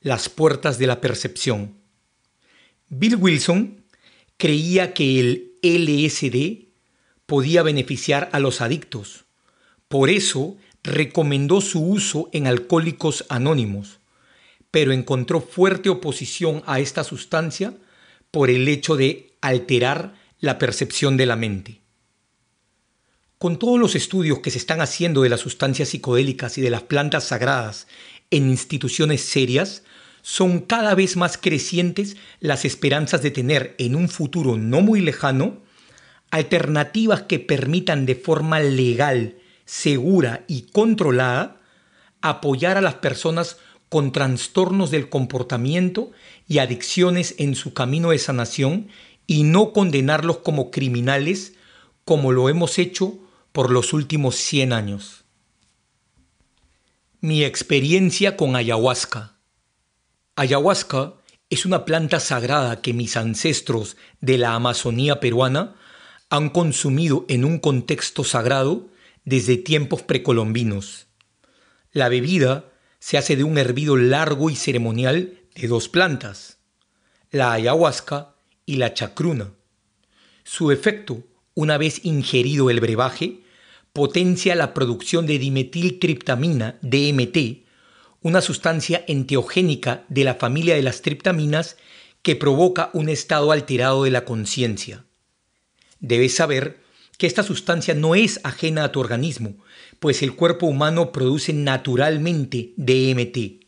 Las 0.00 0.30
Puertas 0.30 0.78
de 0.78 0.86
la 0.86 1.02
Percepción. 1.02 1.76
Bill 2.88 3.16
Wilson 3.16 3.84
creía 4.38 4.94
que 4.94 5.20
el 5.20 5.52
LSD 5.62 6.68
podía 7.26 7.62
beneficiar 7.62 8.30
a 8.32 8.40
los 8.40 8.62
adictos. 8.62 9.26
Por 9.92 10.08
eso 10.08 10.56
recomendó 10.82 11.60
su 11.60 11.84
uso 11.84 12.30
en 12.32 12.46
alcohólicos 12.46 13.26
anónimos, 13.28 14.00
pero 14.70 14.90
encontró 14.90 15.42
fuerte 15.42 15.90
oposición 15.90 16.62
a 16.64 16.80
esta 16.80 17.04
sustancia 17.04 17.74
por 18.30 18.48
el 18.48 18.66
hecho 18.68 18.96
de 18.96 19.34
alterar 19.42 20.14
la 20.40 20.56
percepción 20.58 21.18
de 21.18 21.26
la 21.26 21.36
mente. 21.36 21.82
Con 23.36 23.58
todos 23.58 23.78
los 23.78 23.94
estudios 23.94 24.38
que 24.38 24.50
se 24.50 24.56
están 24.56 24.80
haciendo 24.80 25.20
de 25.20 25.28
las 25.28 25.40
sustancias 25.40 25.90
psicodélicas 25.90 26.56
y 26.56 26.62
de 26.62 26.70
las 26.70 26.84
plantas 26.84 27.24
sagradas 27.24 27.86
en 28.30 28.48
instituciones 28.48 29.20
serias, 29.20 29.82
son 30.22 30.60
cada 30.60 30.94
vez 30.94 31.18
más 31.18 31.36
crecientes 31.36 32.16
las 32.40 32.64
esperanzas 32.64 33.20
de 33.20 33.30
tener 33.30 33.74
en 33.76 33.94
un 33.94 34.08
futuro 34.08 34.56
no 34.56 34.80
muy 34.80 35.02
lejano 35.02 35.60
alternativas 36.30 37.24
que 37.24 37.40
permitan 37.40 38.06
de 38.06 38.14
forma 38.14 38.58
legal, 38.60 39.36
segura 39.64 40.44
y 40.48 40.62
controlada 40.62 41.60
apoyar 42.20 42.78
a 42.78 42.80
las 42.80 42.94
personas 42.94 43.58
con 43.88 44.12
trastornos 44.12 44.90
del 44.90 45.10
comportamiento 45.10 46.12
y 46.48 46.58
adicciones 46.58 47.34
en 47.38 47.54
su 47.54 47.74
camino 47.74 48.10
de 48.10 48.18
sanación 48.18 48.88
y 49.26 49.42
no 49.42 49.72
condenarlos 49.72 50.38
como 50.38 50.70
criminales 50.70 51.54
como 52.04 52.32
lo 52.32 52.48
hemos 52.48 52.78
hecho 52.78 53.18
por 53.52 53.70
los 53.70 53.92
últimos 53.92 54.36
100 54.36 54.72
años. 54.72 55.24
Mi 57.20 57.44
experiencia 57.44 58.36
con 58.36 58.56
ayahuasca. 58.56 59.36
Ayahuasca 60.36 61.14
es 61.50 61.66
una 61.66 61.84
planta 61.84 62.18
sagrada 62.18 62.80
que 62.80 62.94
mis 62.94 63.16
ancestros 63.16 63.96
de 64.20 64.38
la 64.38 64.54
Amazonía 64.54 65.20
peruana 65.20 65.74
han 66.30 66.48
consumido 66.48 67.26
en 67.28 67.44
un 67.44 67.58
contexto 67.58 68.24
sagrado 68.24 68.88
desde 69.24 69.56
tiempos 69.56 70.02
precolombinos. 70.02 71.06
La 71.92 72.08
bebida 72.08 72.70
se 72.98 73.18
hace 73.18 73.36
de 73.36 73.44
un 73.44 73.58
hervido 73.58 73.96
largo 73.96 74.50
y 74.50 74.56
ceremonial 74.56 75.40
de 75.54 75.68
dos 75.68 75.88
plantas, 75.88 76.58
la 77.30 77.52
ayahuasca 77.52 78.34
y 78.66 78.76
la 78.76 78.94
chacruna. 78.94 79.52
Su 80.44 80.70
efecto, 80.70 81.22
una 81.54 81.78
vez 81.78 82.04
ingerido 82.04 82.70
el 82.70 82.80
brebaje, 82.80 83.40
potencia 83.92 84.54
la 84.54 84.72
producción 84.72 85.26
de 85.26 85.38
dimetiltriptamina, 85.38 86.78
DMT, 86.80 87.66
una 88.22 88.40
sustancia 88.40 89.04
enteogénica 89.06 90.04
de 90.08 90.24
la 90.24 90.34
familia 90.34 90.74
de 90.74 90.82
las 90.82 91.02
triptaminas 91.02 91.76
que 92.22 92.36
provoca 92.36 92.90
un 92.92 93.08
estado 93.08 93.52
alterado 93.52 94.04
de 94.04 94.10
la 94.10 94.24
conciencia. 94.24 95.04
Debes 96.00 96.36
saber 96.36 96.81
que 97.22 97.28
esta 97.28 97.44
sustancia 97.44 97.94
no 97.94 98.16
es 98.16 98.40
ajena 98.42 98.82
a 98.82 98.90
tu 98.90 98.98
organismo, 98.98 99.54
pues 100.00 100.24
el 100.24 100.34
cuerpo 100.34 100.66
humano 100.66 101.12
produce 101.12 101.52
naturalmente 101.52 102.72
DMT. 102.76 103.64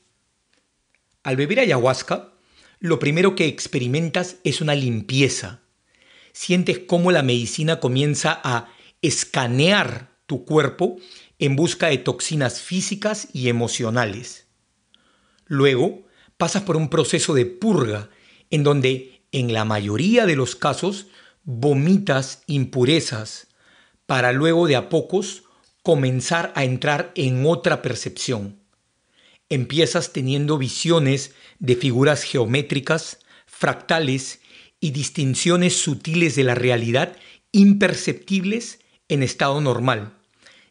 Al 1.22 1.36
beber 1.36 1.60
ayahuasca, 1.60 2.32
lo 2.80 2.98
primero 2.98 3.36
que 3.36 3.46
experimentas 3.46 4.38
es 4.42 4.60
una 4.60 4.74
limpieza. 4.74 5.60
Sientes 6.32 6.80
cómo 6.80 7.12
la 7.12 7.22
medicina 7.22 7.78
comienza 7.78 8.40
a 8.42 8.74
escanear 9.02 10.10
tu 10.26 10.44
cuerpo 10.44 10.96
en 11.38 11.54
busca 11.54 11.86
de 11.86 11.98
toxinas 11.98 12.60
físicas 12.60 13.28
y 13.32 13.50
emocionales. 13.50 14.48
Luego 15.46 16.02
pasas 16.38 16.64
por 16.64 16.76
un 16.76 16.90
proceso 16.90 17.34
de 17.34 17.46
purga 17.46 18.10
en 18.50 18.64
donde 18.64 19.22
en 19.30 19.52
la 19.52 19.64
mayoría 19.64 20.26
de 20.26 20.34
los 20.34 20.56
casos 20.56 21.06
vomitas 21.44 22.42
impurezas 22.46 23.48
para 24.06 24.32
luego 24.32 24.66
de 24.66 24.76
a 24.76 24.88
pocos 24.88 25.44
comenzar 25.82 26.52
a 26.56 26.64
entrar 26.64 27.12
en 27.14 27.44
otra 27.46 27.82
percepción. 27.82 28.58
Empiezas 29.48 30.12
teniendo 30.12 30.56
visiones 30.56 31.34
de 31.58 31.76
figuras 31.76 32.22
geométricas, 32.22 33.18
fractales 33.46 34.40
y 34.80 34.90
distinciones 34.90 35.76
sutiles 35.76 36.34
de 36.34 36.44
la 36.44 36.54
realidad 36.54 37.16
imperceptibles 37.52 38.80
en 39.08 39.22
estado 39.22 39.60
normal 39.60 40.14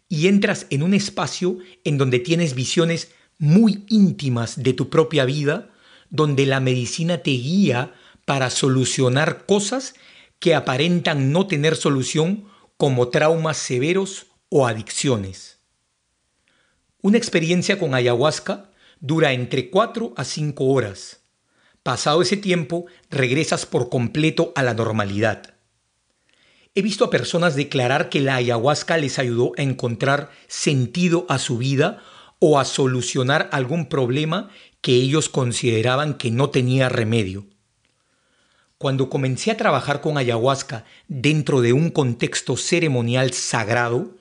y 0.10 0.28
entras 0.28 0.68
en 0.70 0.84
un 0.84 0.94
espacio 0.94 1.60
en 1.84 1.98
donde 1.98 2.20
tienes 2.20 2.56
visiones 2.56 3.12
muy 3.38 3.86
íntimas 3.90 4.62
de 4.62 4.74
tu 4.74 4.90
propia 4.90 5.26
vida, 5.26 5.70
donde 6.10 6.46
la 6.46 6.60
medicina 6.60 7.20
te 7.20 7.32
guía 7.32 7.94
para 8.26 8.50
solucionar 8.50 9.46
cosas 9.46 9.96
que 10.44 10.56
aparentan 10.56 11.32
no 11.32 11.48
tener 11.48 11.78
solución 11.78 12.50
como 12.76 13.08
traumas 13.08 13.56
severos 13.56 14.26
o 14.50 14.68
adicciones. 14.68 15.62
Una 17.02 17.18
experiencia 17.18 17.80
con 17.80 17.96
ayahuasca 17.96 18.70
dura 19.00 19.32
entre 19.32 19.70
4 19.70 20.14
a 20.18 20.26
5 20.26 20.66
horas. 20.66 21.22
Pasado 21.82 22.22
ese 22.22 22.36
tiempo, 22.36 22.88
regresas 23.10 23.66
por 23.66 23.88
completo 23.88 24.52
a 24.58 24.64
la 24.64 24.74
normalidad. 24.74 25.54
He 26.76 26.82
visto 26.82 27.06
a 27.06 27.10
personas 27.10 27.56
declarar 27.56 28.10
que 28.10 28.20
la 28.20 28.36
ayahuasca 28.36 28.98
les 28.98 29.20
ayudó 29.20 29.54
a 29.58 29.62
encontrar 29.62 30.30
sentido 30.50 31.26
a 31.30 31.40
su 31.40 31.58
vida 31.58 32.04
o 32.40 32.60
a 32.60 32.66
solucionar 32.66 33.48
algún 33.54 33.88
problema 33.88 34.50
que 34.82 34.92
ellos 34.96 35.30
consideraban 35.30 36.16
que 36.16 36.32
no 36.32 36.50
tenía 36.50 36.90
remedio. 36.90 37.46
Cuando 38.84 39.10
comencé 39.10 39.50
a 39.50 39.56
trabajar 39.56 40.02
con 40.02 40.18
ayahuasca 40.18 40.84
dentro 41.08 41.62
de 41.62 41.72
un 41.72 41.90
contexto 41.90 42.58
ceremonial 42.58 43.32
sagrado, 43.32 44.18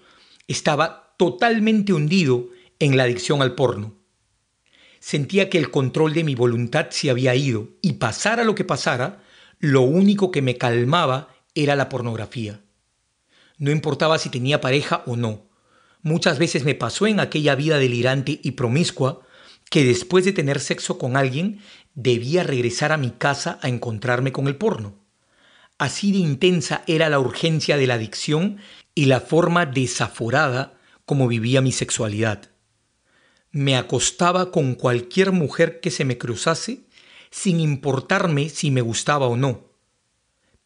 estaba 0.47 1.17
totalmente 1.17 1.93
hundido 1.93 2.49
en 2.79 2.97
la 2.97 3.03
adicción 3.03 3.43
al 3.43 3.57
porno. 3.57 3.97
Sentía 5.01 5.51
que 5.51 5.59
el 5.59 5.73
control 5.73 6.15
de 6.15 6.23
mi 6.23 6.37
voluntad 6.37 6.91
se 6.91 7.11
había 7.11 7.35
ido 7.35 7.71
y 7.83 7.95
pasara 7.95 8.45
lo 8.45 8.55
que 8.55 8.63
pasara, 8.63 9.25
lo 9.59 9.81
único 9.81 10.31
que 10.31 10.43
me 10.43 10.57
calmaba 10.57 11.35
era 11.57 11.75
la 11.75 11.89
pornografía. 11.89 12.61
No 13.59 13.73
importaba 13.73 14.17
si 14.21 14.31
tenía 14.31 14.61
pareja 14.61 15.03
o 15.07 15.17
no. 15.17 15.43
Muchas 16.03 16.39
veces 16.39 16.63
me 16.63 16.77
pasó 16.77 17.09
en 17.09 17.19
aquella 17.19 17.57
vida 17.57 17.79
delirante 17.79 18.39
y 18.41 18.53
promiscua 18.53 19.23
que 19.73 19.85
después 19.85 20.25
de 20.27 20.33
tener 20.33 20.61
sexo 20.61 20.99
con 20.99 21.17
alguien 21.17 21.61
debía 21.95 22.43
regresar 22.43 22.93
a 22.93 22.97
mi 22.97 23.11
casa 23.11 23.59
a 23.63 23.69
encontrarme 23.69 24.33
con 24.33 24.47
el 24.47 24.57
porno. 24.57 24.95
Así 25.79 26.13
de 26.13 26.19
intensa 26.19 26.83
era 26.87 27.09
la 27.09 27.19
urgencia 27.19 27.77
de 27.77 27.87
la 27.87 27.95
adicción 27.95 28.59
y 28.95 29.07
la 29.07 29.21
forma 29.21 29.67
desaforada 29.67 30.79
como 31.05 31.29
vivía 31.29 31.61
mi 31.61 31.73
sexualidad. 31.73 32.51
Me 33.51 33.77
acostaba 33.77 34.51
con 34.51 34.75
cualquier 34.75 35.33
mujer 35.33 35.81
que 35.81 35.91
se 35.91 36.05
me 36.05 36.19
cruzase 36.19 36.85
sin 37.31 37.61
importarme 37.61 38.49
si 38.49 38.71
me 38.71 38.81
gustaba 38.81 39.27
o 39.27 39.37
no. 39.37 39.73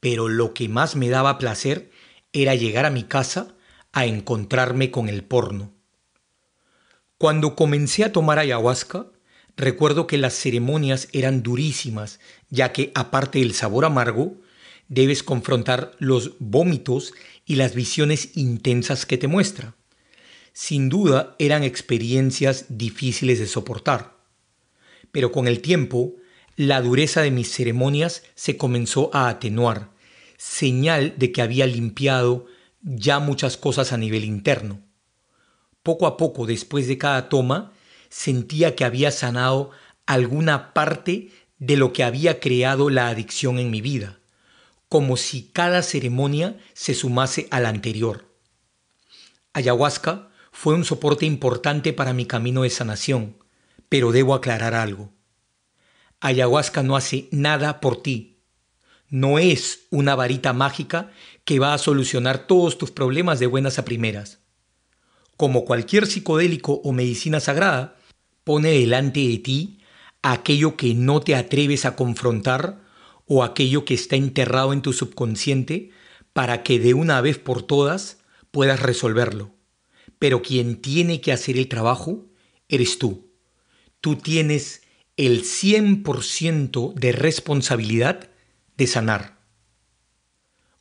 Pero 0.00 0.28
lo 0.28 0.52
que 0.52 0.68
más 0.68 0.96
me 0.96 1.08
daba 1.08 1.38
placer 1.38 1.90
era 2.32 2.54
llegar 2.54 2.84
a 2.84 2.90
mi 2.90 3.04
casa 3.04 3.54
a 3.92 4.04
encontrarme 4.04 4.90
con 4.90 5.08
el 5.08 5.24
porno. 5.24 5.72
Cuando 7.18 7.56
comencé 7.56 8.04
a 8.04 8.12
tomar 8.12 8.38
ayahuasca, 8.38 9.06
recuerdo 9.56 10.06
que 10.06 10.18
las 10.18 10.34
ceremonias 10.34 11.08
eran 11.12 11.42
durísimas, 11.42 12.20
ya 12.50 12.72
que 12.72 12.92
aparte 12.94 13.38
del 13.38 13.54
sabor 13.54 13.84
amargo, 13.84 14.36
debes 14.88 15.22
confrontar 15.22 15.92
los 15.98 16.32
vómitos 16.38 17.14
y 17.44 17.56
las 17.56 17.74
visiones 17.74 18.36
intensas 18.36 19.06
que 19.06 19.18
te 19.18 19.28
muestra. 19.28 19.74
Sin 20.52 20.88
duda 20.88 21.34
eran 21.38 21.64
experiencias 21.64 22.66
difíciles 22.68 23.38
de 23.38 23.46
soportar. 23.46 24.16
Pero 25.12 25.32
con 25.32 25.48
el 25.48 25.60
tiempo, 25.60 26.16
la 26.56 26.80
dureza 26.80 27.20
de 27.20 27.30
mis 27.30 27.50
ceremonias 27.50 28.22
se 28.34 28.56
comenzó 28.56 29.10
a 29.14 29.28
atenuar, 29.28 29.90
señal 30.38 31.14
de 31.18 31.32
que 31.32 31.42
había 31.42 31.66
limpiado 31.66 32.46
ya 32.82 33.18
muchas 33.18 33.56
cosas 33.56 33.92
a 33.92 33.98
nivel 33.98 34.24
interno. 34.24 34.80
Poco 35.82 36.06
a 36.06 36.16
poco, 36.16 36.46
después 36.46 36.88
de 36.88 36.98
cada 36.98 37.28
toma, 37.28 37.72
sentía 38.18 38.74
que 38.76 38.84
había 38.84 39.10
sanado 39.10 39.70
alguna 40.06 40.72
parte 40.74 41.30
de 41.58 41.76
lo 41.76 41.92
que 41.92 42.04
había 42.04 42.40
creado 42.40 42.90
la 42.90 43.08
adicción 43.08 43.58
en 43.58 43.70
mi 43.70 43.80
vida 43.80 44.18
como 44.88 45.16
si 45.16 45.50
cada 45.52 45.82
ceremonia 45.82 46.58
se 46.74 46.94
sumase 46.94 47.48
a 47.50 47.60
la 47.60 47.68
anterior. 47.68 48.24
Ayahuasca 49.52 50.28
fue 50.52 50.74
un 50.74 50.84
soporte 50.84 51.26
importante 51.26 51.92
para 51.92 52.12
mi 52.12 52.26
camino 52.26 52.62
de 52.62 52.70
sanación, 52.70 53.36
pero 53.88 54.12
debo 54.12 54.34
aclarar 54.34 54.74
algo. 54.74 55.12
Ayahuasca 56.20 56.82
no 56.82 56.96
hace 56.96 57.28
nada 57.30 57.80
por 57.80 58.02
ti. 58.02 58.38
No 59.08 59.38
es 59.38 59.86
una 59.90 60.14
varita 60.14 60.52
mágica 60.52 61.10
que 61.44 61.58
va 61.58 61.74
a 61.74 61.78
solucionar 61.78 62.46
todos 62.46 62.78
tus 62.78 62.90
problemas 62.90 63.38
de 63.38 63.46
buenas 63.46 63.78
a 63.78 63.84
primeras. 63.84 64.38
Como 65.36 65.64
cualquier 65.64 66.06
psicodélico 66.06 66.80
o 66.82 66.92
medicina 66.92 67.40
sagrada, 67.40 67.95
pone 68.46 68.70
delante 68.70 69.26
de 69.26 69.38
ti 69.38 69.80
aquello 70.22 70.76
que 70.76 70.94
no 70.94 71.18
te 71.18 71.34
atreves 71.34 71.84
a 71.84 71.96
confrontar 71.96 72.80
o 73.26 73.42
aquello 73.42 73.84
que 73.84 73.94
está 73.94 74.14
enterrado 74.14 74.72
en 74.72 74.82
tu 74.82 74.92
subconsciente 74.92 75.90
para 76.32 76.62
que 76.62 76.78
de 76.78 76.94
una 76.94 77.20
vez 77.20 77.38
por 77.38 77.62
todas 77.64 78.18
puedas 78.52 78.78
resolverlo. 78.78 79.50
Pero 80.20 80.42
quien 80.42 80.76
tiene 80.80 81.20
que 81.20 81.32
hacer 81.32 81.58
el 81.58 81.66
trabajo 81.66 82.24
eres 82.68 83.00
tú. 83.00 83.32
Tú 84.00 84.14
tienes 84.14 84.82
el 85.16 85.42
100% 85.42 86.94
de 86.94 87.10
responsabilidad 87.10 88.30
de 88.76 88.86
sanar. 88.86 89.40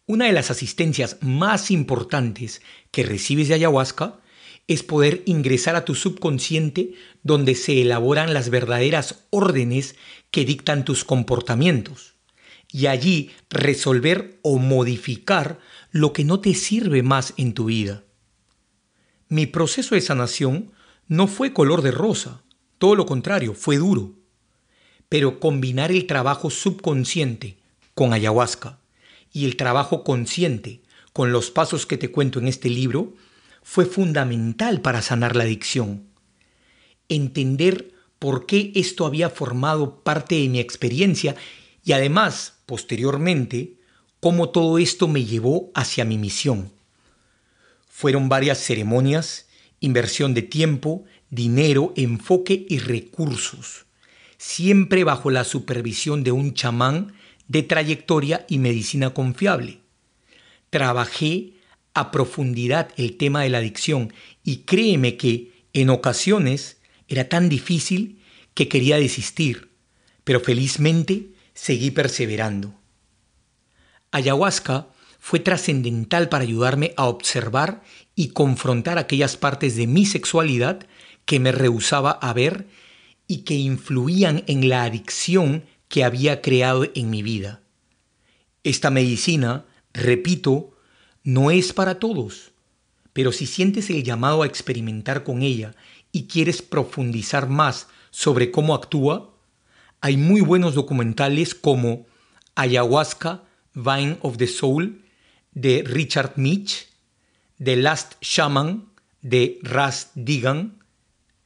Una 0.05 0.25
de 0.25 0.33
las 0.33 0.51
asistencias 0.51 1.17
más 1.21 1.71
importantes 1.71 2.61
que 2.91 3.01
recibes 3.01 3.47
de 3.47 3.55
ayahuasca 3.55 4.19
es 4.67 4.83
poder 4.83 5.21
ingresar 5.25 5.75
a 5.75 5.85
tu 5.85 5.95
subconsciente 5.95 6.93
donde 7.23 7.55
se 7.55 7.81
elaboran 7.81 8.33
las 8.33 8.49
verdaderas 8.49 9.25
órdenes 9.29 9.95
que 10.31 10.45
dictan 10.45 10.85
tus 10.85 11.03
comportamientos 11.03 12.15
y 12.71 12.87
allí 12.87 13.31
resolver 13.49 14.39
o 14.41 14.57
modificar 14.57 15.59
lo 15.91 16.13
que 16.13 16.23
no 16.23 16.39
te 16.39 16.53
sirve 16.55 17.03
más 17.03 17.33
en 17.37 17.53
tu 17.53 17.65
vida. 17.65 18.03
Mi 19.29 19.45
proceso 19.45 19.95
de 19.95 20.01
sanación 20.01 20.71
no 21.07 21.27
fue 21.27 21.53
color 21.53 21.81
de 21.81 21.91
rosa, 21.91 22.41
todo 22.77 22.95
lo 22.95 23.05
contrario, 23.05 23.53
fue 23.53 23.77
duro. 23.77 24.13
Pero 25.07 25.39
combinar 25.39 25.91
el 25.91 26.07
trabajo 26.07 26.49
subconsciente 26.49 27.57
con 27.93 28.11
ayahuasca 28.11 28.79
y 29.31 29.45
el 29.45 29.55
trabajo 29.55 30.03
consciente 30.03 30.81
con 31.13 31.31
los 31.31 31.51
pasos 31.51 31.85
que 31.85 31.97
te 31.97 32.11
cuento 32.11 32.39
en 32.39 32.47
este 32.47 32.69
libro 32.69 33.13
fue 33.67 33.87
fundamental 33.87 34.79
para 34.79 35.01
sanar 35.01 35.35
la 35.35 35.43
adicción. 35.43 36.03
Entender 37.09 37.91
por 38.19 38.45
qué 38.45 38.71
esto 38.75 39.07
había 39.07 39.31
formado 39.31 40.03
parte 40.03 40.35
de 40.35 40.47
mi 40.49 40.59
experiencia 40.59 41.35
y 41.83 41.93
además 41.93 42.59
posteriormente 42.67 43.73
cómo 44.19 44.49
todo 44.49 44.77
esto 44.77 45.07
me 45.07 45.25
llevó 45.25 45.71
hacia 45.73 46.05
mi 46.05 46.19
misión. 46.19 46.71
Fueron 47.89 48.29
varias 48.29 48.59
ceremonias, 48.59 49.47
inversión 49.79 50.35
de 50.35 50.43
tiempo, 50.43 51.03
dinero, 51.31 51.91
enfoque 51.95 52.67
y 52.69 52.77
recursos, 52.77 53.87
siempre 54.37 55.03
bajo 55.03 55.31
la 55.31 55.43
supervisión 55.43 56.23
de 56.23 56.31
un 56.31 56.53
chamán 56.53 57.13
de 57.47 57.63
trayectoria 57.63 58.45
y 58.47 58.59
medicina 58.59 59.09
confiable. 59.09 59.79
Trabajé 60.69 61.54
a 61.95 62.11
profundidad 62.11 62.89
el 62.97 63.17
tema 63.17 63.41
de 63.41 63.49
la 63.49 63.57
adicción 63.57 64.13
y 64.43 64.57
créeme 64.57 65.17
que 65.17 65.65
en 65.73 65.89
ocasiones 65.89 66.77
era 67.07 67.27
tan 67.29 67.49
difícil 67.49 68.21
que 68.53 68.67
quería 68.67 68.97
desistir, 68.97 69.71
pero 70.23 70.39
felizmente 70.39 71.31
seguí 71.53 71.91
perseverando. 71.91 72.75
Ayahuasca 74.11 74.87
fue 75.19 75.39
trascendental 75.39 76.29
para 76.29 76.43
ayudarme 76.43 76.93
a 76.97 77.05
observar 77.05 77.81
y 78.13 78.29
confrontar 78.29 78.97
aquellas 78.99 79.37
partes 79.37 79.75
de 79.75 79.87
mi 79.87 80.05
sexualidad 80.05 80.85
que 81.25 81.39
me 81.39 81.51
rehusaba 81.51 82.11
a 82.11 82.31
ver 82.33 82.67
y 83.27 83.39
que 83.39 83.55
influían 83.55 84.43
en 84.47 84.69
la 84.69 84.83
adicción 84.83 85.65
que 85.87 86.03
había 86.03 86.41
creado 86.41 86.87
en 86.93 87.09
mi 87.09 87.23
vida. 87.23 87.61
Esta 88.63 88.89
medicina, 88.89 89.65
repito, 89.93 90.74
no 91.25 91.49
es 91.49 91.73
para 91.73 91.99
todos, 91.99 92.51
pero 93.11 93.31
si 93.31 93.47
sientes 93.47 93.89
el 93.89 94.03
llamado 94.03 94.43
a 94.43 94.45
experimentar 94.45 95.23
con 95.23 95.41
ella 95.41 95.75
y 96.11 96.27
quieres 96.27 96.61
profundizar 96.61 97.49
más 97.49 97.87
sobre 98.11 98.51
cómo 98.51 98.75
actúa, 98.75 99.33
hay 100.01 100.17
muy 100.17 100.41
buenos 100.41 100.75
documentales 100.75 101.55
como 101.55 102.05
Ayahuasca, 102.53 103.43
Vine 103.73 104.17
of 104.21 104.37
the 104.37 104.45
Soul 104.45 105.01
de 105.51 105.83
Richard 105.83 106.33
Mitch, 106.35 106.87
The 107.57 107.75
Last 107.75 108.13
Shaman 108.21 108.85
de 109.21 109.59
Ras 109.63 110.11
Digan, 110.13 110.77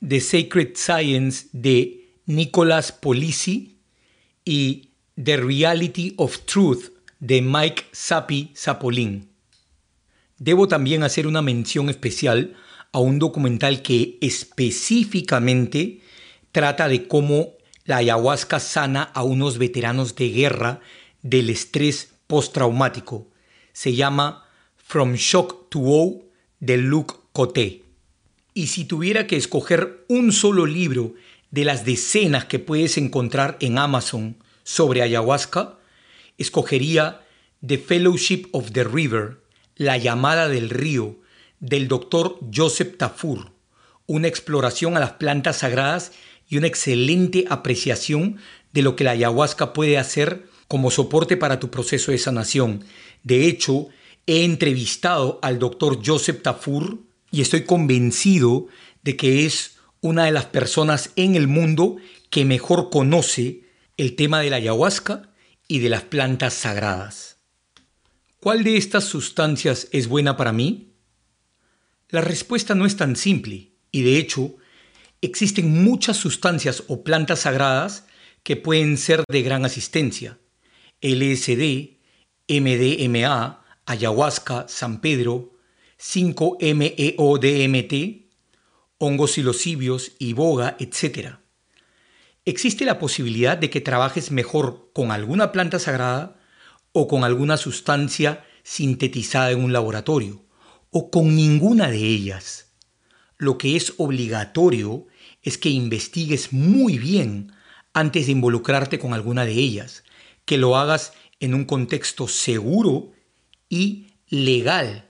The 0.06 0.20
Sacred 0.20 0.76
Science 0.76 1.48
de 1.54 2.10
Nicholas 2.26 2.92
Polisi 2.92 3.78
y 4.44 4.90
The 5.16 5.38
Reality 5.38 6.16
of 6.18 6.40
Truth 6.40 6.92
de 7.22 7.42
Mike 7.42 7.86
Sapi 7.94 8.52
Sapolin. 8.54 9.29
Debo 10.40 10.68
también 10.68 11.04
hacer 11.04 11.28
una 11.28 11.42
mención 11.42 11.90
especial 11.90 12.56
a 12.92 13.00
un 13.00 13.20
documental 13.20 13.82
que 13.82 14.18
específicamente 14.22 16.02
trata 16.52 16.88
de 16.88 17.08
cómo 17.08 17.54
la 17.86 17.98
ayahuasca 17.98 18.60
sana 18.60 19.04
a 19.04 19.24
unos 19.24 19.58
veteranos 19.58 20.16
de 20.16 20.30
guerra 20.30 20.80
del 21.22 21.50
estrés 21.50 22.14
postraumático. 22.28 23.28
Se 23.74 23.94
llama 23.94 24.46
From 24.78 25.14
Shock 25.14 25.70
to 25.70 25.80
Woe 25.80 26.26
de 26.60 26.78
Luc 26.78 27.20
Coté. 27.34 27.84
Y 28.54 28.68
si 28.68 28.86
tuviera 28.86 29.28
que 29.28 29.36
escoger 29.36 30.06
un 30.08 30.32
solo 30.32 30.66
libro 30.66 31.14
de 31.52 31.66
las 31.66 31.86
decenas 31.86 32.46
que 32.46 32.60
puedes 32.60 32.98
encontrar 32.98 33.58
en 33.60 33.78
Amazon 33.78 34.38
sobre 34.64 35.02
ayahuasca, 35.02 35.78
escogería 36.38 37.22
The 37.66 37.78
Fellowship 37.78 38.48
of 38.52 38.72
the 38.72 38.84
River, 38.84 39.38
La 39.80 39.96
llamada 39.96 40.50
del 40.50 40.70
río, 40.70 41.22
del 41.62 41.88
doctor 41.88 42.38
Joseph 42.54 42.98
Tafur, 42.98 43.54
una 44.08 44.28
exploración 44.28 44.98
a 44.98 45.00
las 45.00 45.14
plantas 45.14 45.60
sagradas 45.60 46.12
y 46.50 46.58
una 46.58 46.68
excelente 46.68 47.46
apreciación 47.50 48.40
de 48.74 48.82
lo 48.82 48.98
que 48.98 49.06
la 49.06 49.12
ayahuasca 49.12 49.72
puede 49.72 49.98
hacer 49.98 50.50
como 50.68 50.92
soporte 50.92 51.38
para 51.38 51.62
tu 51.62 51.72
proceso 51.72 52.12
de 52.12 52.18
sanación. 52.18 52.84
De 53.24 53.48
hecho, 53.48 53.88
he 54.28 54.44
entrevistado 54.44 55.40
al 55.42 55.60
doctor 55.60 56.02
Joseph 56.06 56.42
Tafur 56.42 57.00
y 57.32 57.40
estoy 57.40 57.64
convencido 57.64 58.68
de 59.02 59.16
que 59.16 59.46
es 59.46 59.78
una 60.02 60.26
de 60.26 60.32
las 60.32 60.48
personas 60.48 61.12
en 61.16 61.36
el 61.36 61.48
mundo 61.48 61.96
que 62.30 62.44
mejor 62.44 62.90
conoce 62.90 63.62
el 63.96 64.18
tema 64.18 64.42
de 64.42 64.50
la 64.50 64.58
ayahuasca 64.58 65.32
y 65.70 65.80
de 65.80 65.88
las 65.88 66.02
plantas 66.02 66.54
sagradas. 66.54 67.39
¿Cuál 68.40 68.64
de 68.64 68.78
estas 68.78 69.04
sustancias 69.04 69.88
es 69.92 70.08
buena 70.08 70.38
para 70.38 70.52
mí? 70.52 70.94
La 72.10 72.22
respuesta 72.22 72.76
no 72.76 72.86
es 72.86 72.96
tan 72.96 73.16
simple 73.16 73.74
y 73.92 74.04
de 74.04 74.18
hecho 74.18 74.56
Existen 75.22 75.84
muchas 75.84 76.16
sustancias 76.16 76.86
o 76.88 77.04
plantas 77.04 77.40
sagradas 77.40 78.06
que 78.44 78.56
pueden 78.56 78.96
ser 78.98 79.26
de 79.30 79.42
gran 79.42 79.66
asistencia. 79.66 80.40
LSD, 81.02 81.98
MDMA, 82.48 83.62
ayahuasca, 83.86 84.70
San 84.70 85.02
Pedro, 85.02 85.52
5-MeO-DMT, 86.00 88.30
hongos 88.98 89.32
silocibios, 89.32 90.14
iboga, 90.20 90.78
etc. 90.80 91.40
Existe 92.46 92.86
la 92.86 92.98
posibilidad 92.98 93.58
de 93.58 93.70
que 93.70 93.82
trabajes 93.82 94.32
mejor 94.32 94.90
con 94.94 95.12
alguna 95.12 95.52
planta 95.52 95.80
sagrada 95.80 96.39
o 96.92 97.08
con 97.08 97.24
alguna 97.24 97.58
sustancia 97.58 98.46
sintetizada 98.64 99.52
en 99.52 99.64
un 99.64 99.74
laboratorio, 99.74 100.44
o 100.92 101.12
con 101.12 101.36
ninguna 101.36 101.90
de 101.90 102.00
ellas. 102.00 102.74
Lo 103.38 103.58
que 103.58 103.76
es 103.76 103.94
obligatorio 103.98 105.08
es 105.42 105.58
que 105.58 105.70
investigues 105.70 106.52
muy 106.52 106.98
bien 106.98 107.54
antes 107.94 108.26
de 108.26 108.34
involucrarte 108.34 109.00
con 109.00 109.14
alguna 109.14 109.46
de 109.46 109.54
ellas, 109.54 110.04
que 110.46 110.58
lo 110.58 110.78
hagas 110.78 111.14
en 111.40 111.54
un 111.54 111.66
contexto 111.66 112.28
seguro 112.28 113.12
y 113.70 114.08
legal. 114.28 115.10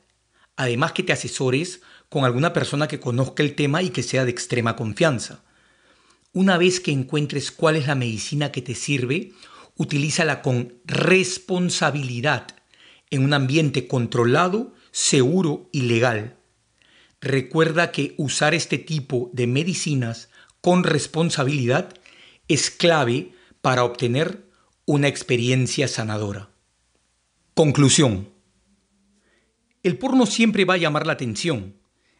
Además 0.55 0.91
que 0.91 1.03
te 1.03 1.13
asesores 1.13 1.81
con 2.09 2.25
alguna 2.25 2.53
persona 2.53 2.87
que 2.87 2.99
conozca 2.99 3.43
el 3.43 3.55
tema 3.55 3.81
y 3.81 3.89
que 3.89 4.03
sea 4.03 4.25
de 4.25 4.31
extrema 4.31 4.75
confianza. 4.75 5.43
Una 6.33 6.57
vez 6.57 6.79
que 6.79 6.91
encuentres 6.91 7.51
cuál 7.51 7.75
es 7.75 7.87
la 7.87 7.95
medicina 7.95 8.51
que 8.51 8.61
te 8.61 8.75
sirve, 8.75 9.31
utilízala 9.79 10.41
con 10.41 10.75
responsabilidad 10.83 12.47
en 13.09 13.23
un 13.23 13.33
ambiente 13.33 13.87
controlado, 13.87 14.73
seguro 14.91 15.69
y 15.71 15.83
legal. 15.83 16.35
Recuerda 17.21 17.91
que 17.91 18.13
usar 18.17 18.53
este 18.53 18.77
tipo 18.77 19.31
de 19.33 19.47
medicinas 19.47 20.29
con 20.59 20.83
responsabilidad 20.83 21.93
es 22.49 22.69
clave 22.69 23.31
para 23.61 23.85
obtener 23.85 24.45
una 24.85 25.07
experiencia 25.07 25.87
sanadora. 25.87 26.49
Conclusión. 27.53 28.29
El 29.81 29.97
porno 29.97 30.25
siempre 30.25 30.65
va 30.65 30.73
a 30.73 30.77
llamar 30.77 31.07
la 31.07 31.13
atención. 31.13 31.75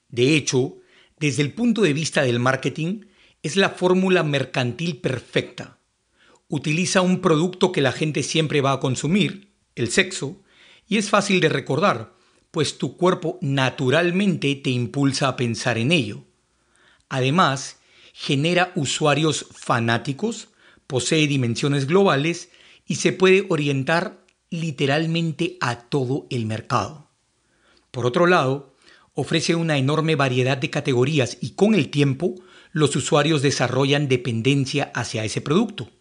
De 0.08 0.38
hecho, 0.38 0.78
desde 1.20 1.42
el 1.42 1.54
punto 1.54 1.82
de 1.82 1.92
vista 1.92 2.22
del 2.24 2.40
marketing, 2.40 3.02
es 3.44 3.58
la 3.58 3.70
fórmula 3.70 4.24
mercantil 4.24 4.98
perfecta. 4.98 5.79
Utiliza 6.52 7.02
un 7.02 7.22
producto 7.22 7.72
que 7.72 7.82
la 7.82 7.92
gente 7.92 8.24
siempre 8.24 8.60
va 8.62 8.72
a 8.72 8.80
consumir, 8.80 9.52
el 9.76 9.92
sexo, 9.92 10.42
y 10.88 10.98
es 10.98 11.12
fácil 11.12 11.40
de 11.42 11.50
recordar, 11.50 12.16
pues 12.50 12.80
tu 12.80 12.98
cuerpo 12.98 13.38
naturalmente 13.42 14.56
te 14.56 14.72
impulsa 14.72 15.28
a 15.28 15.36
pensar 15.36 15.78
en 15.78 15.92
ello. 15.92 16.24
Además, 17.08 17.78
genera 18.14 18.72
usuarios 18.76 19.46
fanáticos, 19.52 20.50
posee 20.88 21.28
dimensiones 21.28 21.86
globales 21.86 22.50
y 22.88 22.96
se 22.96 23.14
puede 23.14 23.46
orientar 23.50 24.26
literalmente 24.50 25.58
a 25.62 25.82
todo 25.82 26.26
el 26.32 26.48
mercado. 26.48 27.08
Por 27.92 28.08
otro 28.08 28.26
lado, 28.26 28.76
ofrece 29.14 29.54
una 29.54 29.78
enorme 29.78 30.16
variedad 30.16 30.58
de 30.58 30.72
categorías 30.72 31.38
y 31.42 31.52
con 31.52 31.76
el 31.76 31.92
tiempo 31.92 32.34
los 32.72 32.96
usuarios 32.96 33.44
desarrollan 33.44 34.08
dependencia 34.08 34.92
hacia 34.96 35.24
ese 35.24 35.42
producto. 35.42 35.92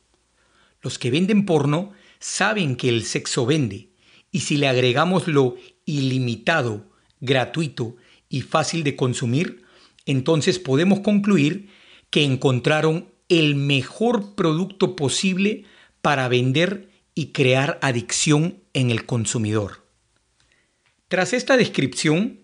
Los 0.82 0.98
que 0.98 1.10
venden 1.10 1.44
porno 1.44 1.92
saben 2.18 2.76
que 2.76 2.88
el 2.88 3.04
sexo 3.04 3.46
vende 3.46 3.90
y 4.30 4.40
si 4.40 4.56
le 4.56 4.68
agregamos 4.68 5.26
lo 5.26 5.56
ilimitado, 5.84 6.90
gratuito 7.20 7.96
y 8.28 8.42
fácil 8.42 8.84
de 8.84 8.96
consumir, 8.96 9.64
entonces 10.06 10.58
podemos 10.58 11.00
concluir 11.00 11.68
que 12.10 12.24
encontraron 12.24 13.08
el 13.28 13.54
mejor 13.56 14.34
producto 14.34 14.96
posible 14.96 15.64
para 16.02 16.28
vender 16.28 16.88
y 17.14 17.28
crear 17.28 17.78
adicción 17.82 18.62
en 18.72 18.90
el 18.90 19.04
consumidor. 19.04 19.84
Tras 21.08 21.32
esta 21.32 21.56
descripción, 21.56 22.40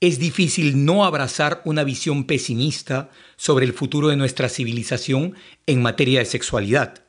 es 0.00 0.18
difícil 0.18 0.84
no 0.84 1.04
abrazar 1.04 1.62
una 1.64 1.84
visión 1.84 2.24
pesimista 2.24 3.10
sobre 3.36 3.64
el 3.66 3.72
futuro 3.72 4.08
de 4.08 4.16
nuestra 4.16 4.48
civilización 4.48 5.34
en 5.66 5.82
materia 5.82 6.18
de 6.18 6.26
sexualidad. 6.26 7.04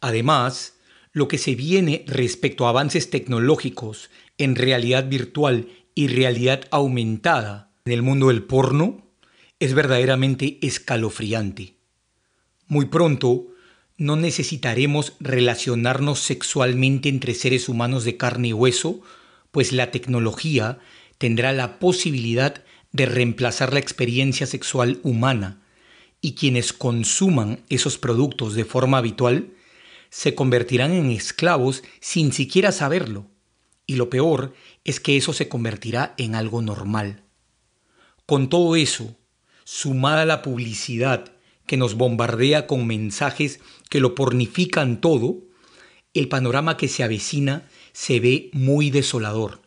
Además, 0.00 0.78
lo 1.12 1.28
que 1.28 1.38
se 1.38 1.54
viene 1.54 2.04
respecto 2.06 2.66
a 2.66 2.70
avances 2.70 3.10
tecnológicos 3.10 4.10
en 4.36 4.54
realidad 4.54 5.08
virtual 5.08 5.68
y 5.94 6.08
realidad 6.08 6.62
aumentada 6.70 7.72
en 7.84 7.92
el 7.92 8.02
mundo 8.02 8.28
del 8.28 8.44
porno 8.44 9.06
es 9.58 9.74
verdaderamente 9.74 10.58
escalofriante. 10.62 11.74
Muy 12.66 12.86
pronto 12.86 13.48
no 13.96 14.14
necesitaremos 14.14 15.14
relacionarnos 15.18 16.20
sexualmente 16.20 17.08
entre 17.08 17.34
seres 17.34 17.68
humanos 17.68 18.04
de 18.04 18.16
carne 18.16 18.48
y 18.48 18.52
hueso 18.52 19.00
pues 19.50 19.72
la 19.72 19.90
tecnología 19.90 20.78
tendrá 21.18 21.52
la 21.52 21.78
posibilidad 21.80 22.62
de 22.92 23.06
reemplazar 23.06 23.72
la 23.72 23.80
experiencia 23.80 24.46
sexual 24.46 25.00
humana 25.02 25.60
y 26.20 26.34
quienes 26.34 26.72
consuman 26.72 27.64
esos 27.68 27.98
productos 27.98 28.54
de 28.54 28.64
forma 28.64 28.98
habitual 28.98 29.50
se 30.10 30.34
convertirán 30.34 30.92
en 30.92 31.10
esclavos 31.10 31.82
sin 32.00 32.32
siquiera 32.32 32.72
saberlo. 32.72 33.26
Y 33.86 33.96
lo 33.96 34.10
peor 34.10 34.54
es 34.84 35.00
que 35.00 35.16
eso 35.16 35.32
se 35.32 35.48
convertirá 35.48 36.14
en 36.18 36.34
algo 36.34 36.62
normal. 36.62 37.24
Con 38.26 38.48
todo 38.48 38.76
eso, 38.76 39.16
sumada 39.64 40.26
la 40.26 40.42
publicidad 40.42 41.32
que 41.66 41.76
nos 41.76 41.94
bombardea 41.94 42.66
con 42.66 42.86
mensajes 42.86 43.60
que 43.90 44.00
lo 44.00 44.14
pornifican 44.14 45.00
todo, 45.00 45.42
el 46.14 46.28
panorama 46.28 46.76
que 46.76 46.88
se 46.88 47.02
avecina 47.02 47.68
se 47.92 48.20
ve 48.20 48.50
muy 48.52 48.90
desolador. 48.90 49.62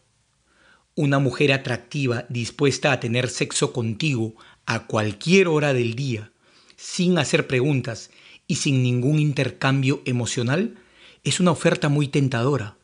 Una 0.96 1.20
mujer 1.20 1.54
atractiva 1.54 2.26
dispuesta 2.30 2.92
a 2.92 3.00
tener 3.00 3.30
sexo 3.30 3.72
contigo 3.72 4.36
a 4.66 4.88
cualquier 4.88 5.48
hora 5.48 5.74
del 5.74 5.96
día, 5.96 6.32
sin 6.76 7.18
hacer 7.18 7.48
preguntas 7.48 8.10
y 8.48 8.56
sin 8.56 8.84
ningún 8.84 9.20
intercambio 9.20 10.02
emocional, 10.06 10.78
es 11.24 11.40
una 11.40 11.52
oferta 11.52 11.90
muy 11.90 12.08
tentadora. 12.08 12.78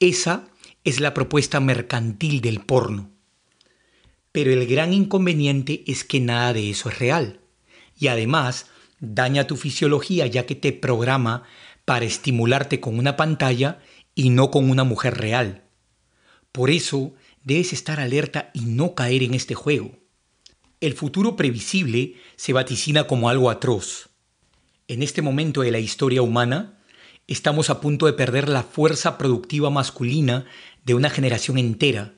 Esa 0.00 0.48
es 0.84 1.00
la 1.00 1.14
propuesta 1.14 1.60
mercantil 1.60 2.40
del 2.40 2.60
porno. 2.60 3.10
Pero 4.32 4.52
el 4.52 4.66
gran 4.66 4.92
inconveniente 4.92 5.82
es 5.86 6.04
que 6.04 6.20
nada 6.20 6.52
de 6.52 6.70
eso 6.70 6.90
es 6.90 6.98
real. 6.98 7.40
Y 7.98 8.08
además 8.08 8.66
daña 9.00 9.46
tu 9.46 9.56
fisiología 9.56 10.26
ya 10.26 10.46
que 10.46 10.54
te 10.54 10.72
programa 10.72 11.44
para 11.84 12.04
estimularte 12.04 12.80
con 12.80 12.98
una 12.98 13.16
pantalla 13.16 13.80
y 14.14 14.30
no 14.30 14.50
con 14.50 14.70
una 14.70 14.84
mujer 14.84 15.16
real. 15.18 15.64
Por 16.52 16.70
eso 16.70 17.14
debes 17.44 17.72
estar 17.72 18.00
alerta 18.00 18.50
y 18.54 18.62
no 18.62 18.94
caer 18.94 19.22
en 19.22 19.34
este 19.34 19.54
juego. 19.54 19.98
El 20.80 20.94
futuro 20.94 21.36
previsible 21.36 22.16
se 22.36 22.52
vaticina 22.52 23.06
como 23.06 23.28
algo 23.28 23.50
atroz. 23.50 24.10
En 24.88 25.02
este 25.02 25.20
momento 25.20 25.62
de 25.62 25.72
la 25.72 25.80
historia 25.80 26.22
humana, 26.22 26.78
estamos 27.26 27.70
a 27.70 27.80
punto 27.80 28.06
de 28.06 28.12
perder 28.12 28.48
la 28.48 28.62
fuerza 28.62 29.18
productiva 29.18 29.68
masculina 29.68 30.44
de 30.84 30.94
una 30.94 31.10
generación 31.10 31.58
entera, 31.58 32.14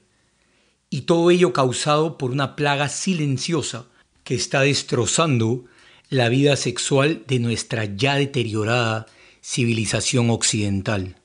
y 0.90 1.02
todo 1.02 1.30
ello 1.30 1.54
causado 1.54 2.18
por 2.18 2.30
una 2.30 2.56
plaga 2.56 2.90
silenciosa 2.90 3.86
que 4.22 4.34
está 4.34 4.60
destrozando 4.60 5.64
la 6.10 6.28
vida 6.28 6.56
sexual 6.56 7.24
de 7.26 7.38
nuestra 7.38 7.86
ya 7.86 8.16
deteriorada 8.16 9.06
civilización 9.42 10.28
occidental. 10.28 11.16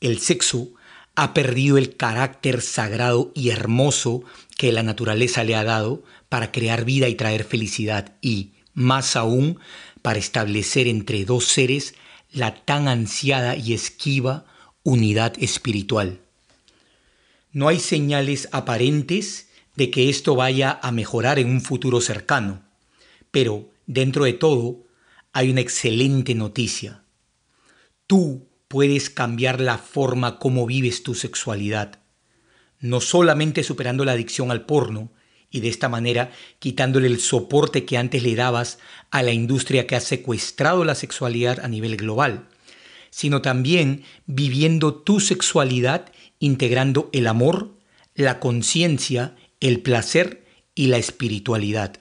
El 0.00 0.18
sexo 0.18 0.68
ha 1.14 1.32
perdido 1.32 1.78
el 1.78 1.96
carácter 1.96 2.60
sagrado 2.60 3.32
y 3.34 3.50
hermoso 3.50 4.22
que 4.58 4.72
la 4.72 4.82
naturaleza 4.82 5.44
le 5.44 5.54
ha 5.54 5.64
dado 5.64 6.02
para 6.28 6.52
crear 6.52 6.84
vida 6.84 7.08
y 7.08 7.14
traer 7.14 7.44
felicidad 7.44 8.16
y, 8.20 8.52
más 8.74 9.16
aún, 9.16 9.58
para 10.02 10.18
establecer 10.18 10.88
entre 10.88 11.24
dos 11.24 11.46
seres 11.46 11.94
la 12.30 12.54
tan 12.64 12.88
ansiada 12.88 13.56
y 13.56 13.72
esquiva 13.72 14.44
unidad 14.82 15.34
espiritual. 15.38 16.20
No 17.52 17.68
hay 17.68 17.78
señales 17.78 18.48
aparentes 18.52 19.48
de 19.76 19.90
que 19.90 20.08
esto 20.08 20.34
vaya 20.34 20.78
a 20.82 20.90
mejorar 20.92 21.38
en 21.38 21.48
un 21.48 21.60
futuro 21.60 22.00
cercano, 22.00 22.62
pero 23.30 23.70
dentro 23.86 24.24
de 24.24 24.32
todo 24.32 24.84
hay 25.32 25.50
una 25.50 25.60
excelente 25.60 26.34
noticia. 26.34 27.04
Tú 28.06 28.48
puedes 28.68 29.10
cambiar 29.10 29.60
la 29.60 29.78
forma 29.78 30.38
como 30.38 30.66
vives 30.66 31.02
tu 31.02 31.14
sexualidad, 31.14 32.00
no 32.80 33.00
solamente 33.00 33.62
superando 33.62 34.04
la 34.04 34.12
adicción 34.12 34.50
al 34.50 34.66
porno 34.66 35.12
y 35.52 35.60
de 35.60 35.68
esta 35.68 35.88
manera 35.88 36.32
quitándole 36.58 37.06
el 37.06 37.20
soporte 37.20 37.84
que 37.84 37.98
antes 37.98 38.24
le 38.24 38.34
dabas 38.34 38.78
a 39.12 39.22
la 39.22 39.30
industria 39.30 39.86
que 39.86 39.94
ha 39.94 40.00
secuestrado 40.00 40.84
la 40.84 40.96
sexualidad 40.96 41.60
a 41.60 41.68
nivel 41.68 41.96
global, 41.96 42.48
sino 43.10 43.42
también 43.42 44.02
viviendo 44.26 44.94
tu 44.94 45.20
sexualidad 45.20 46.10
integrando 46.40 47.10
el 47.12 47.28
amor, 47.28 47.76
la 48.14 48.40
conciencia, 48.40 49.36
el 49.60 49.80
placer 49.80 50.44
y 50.74 50.86
la 50.86 50.96
espiritualidad. 50.96 52.00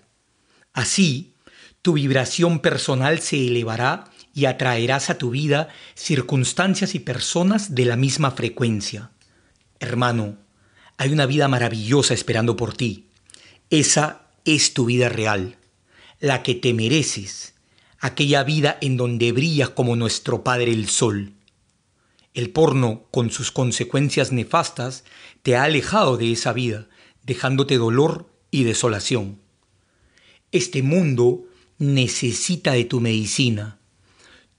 Así, 0.73 1.35
tu 1.81 1.93
vibración 1.93 2.59
personal 2.59 3.19
se 3.19 3.47
elevará 3.47 4.05
y 4.33 4.45
atraerás 4.45 5.09
a 5.09 5.17
tu 5.17 5.31
vida 5.31 5.67
circunstancias 5.93 6.95
y 6.95 6.99
personas 6.99 7.75
de 7.75 7.85
la 7.85 7.97
misma 7.97 8.31
frecuencia. 8.31 9.11
Hermano, 9.79 10.37
Hay 10.97 11.11
una 11.11 11.25
vida 11.25 11.47
maravillosa 11.47 12.13
esperando 12.13 12.55
por 12.55 12.75
ti. 12.75 13.11
Esa 13.71 14.27
es 14.43 14.73
tu 14.73 14.84
vida 14.84 15.07
real, 15.07 15.55
la 16.19 16.43
que 16.43 16.55
te 16.55 16.73
mereces, 16.73 17.53
aquella 17.99 18.43
vida 18.43 18.77
en 18.81 18.97
donde 18.97 19.31
brillas 19.31 19.69
como 19.69 19.95
nuestro 19.95 20.43
Padre 20.43 20.73
el 20.73 20.89
Sol. 20.89 21.31
El 22.34 22.49
porno, 22.49 23.07
con 23.12 23.31
sus 23.31 23.49
consecuencias 23.49 24.34
nefastas, 24.34 25.05
te 25.41 25.55
ha 25.55 25.63
alejado 25.63 26.17
de 26.17 26.34
esa 26.34 26.51
vida, 26.51 26.89
dejándote 27.23 27.77
dolor 27.77 28.29
y 28.51 28.65
desolación. 28.65 29.39
Este 30.51 30.84
mundo 30.84 31.45
necesita 31.77 32.73
de 32.73 32.84
tu 32.84 32.99
medicina. 32.99 33.79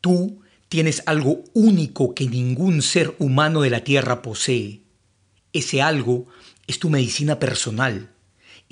Tú 0.00 0.40
tienes 0.70 1.02
algo 1.04 1.44
único 1.52 2.14
que 2.14 2.30
ningún 2.30 2.80
ser 2.80 3.14
humano 3.18 3.60
de 3.60 3.68
la 3.68 3.84
Tierra 3.84 4.22
posee. 4.22 4.80
Ese 5.52 5.82
algo 5.82 6.28
es 6.66 6.78
tu 6.78 6.88
medicina 6.88 7.38
personal 7.38 8.11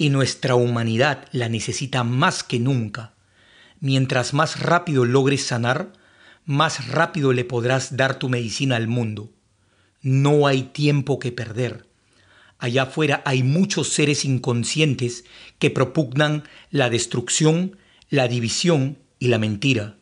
y 0.01 0.09
nuestra 0.09 0.55
humanidad 0.55 1.27
la 1.31 1.51
necesita 1.51 2.05
más 2.05 2.43
que 2.43 2.59
nunca. 2.59 3.13
Mientras 3.81 4.33
más 4.33 4.59
rápido 4.59 5.05
logres 5.05 5.45
sanar, 5.45 5.93
más 6.47 6.89
rápido 6.89 7.35
le 7.35 7.45
podrás 7.45 7.99
dar 7.99 8.19
tu 8.19 8.31
medicina 8.31 8.77
al 8.77 8.89
mundo. 8.89 9.31
No 10.01 10.47
hay 10.47 10.63
tiempo 10.63 11.19
que 11.19 11.33
perder. 11.33 11.87
Allá 12.59 12.85
afuera 12.85 13.23
hay 13.27 13.43
muchos 13.43 13.93
seres 13.93 14.25
inconscientes 14.25 15.27
que 15.59 15.69
propugnan 15.69 16.45
la 16.71 16.89
destrucción, 16.89 17.77
la 18.09 18.27
división 18.27 18.97
y 19.19 19.29
la 19.29 19.39
mentira. 19.39 19.99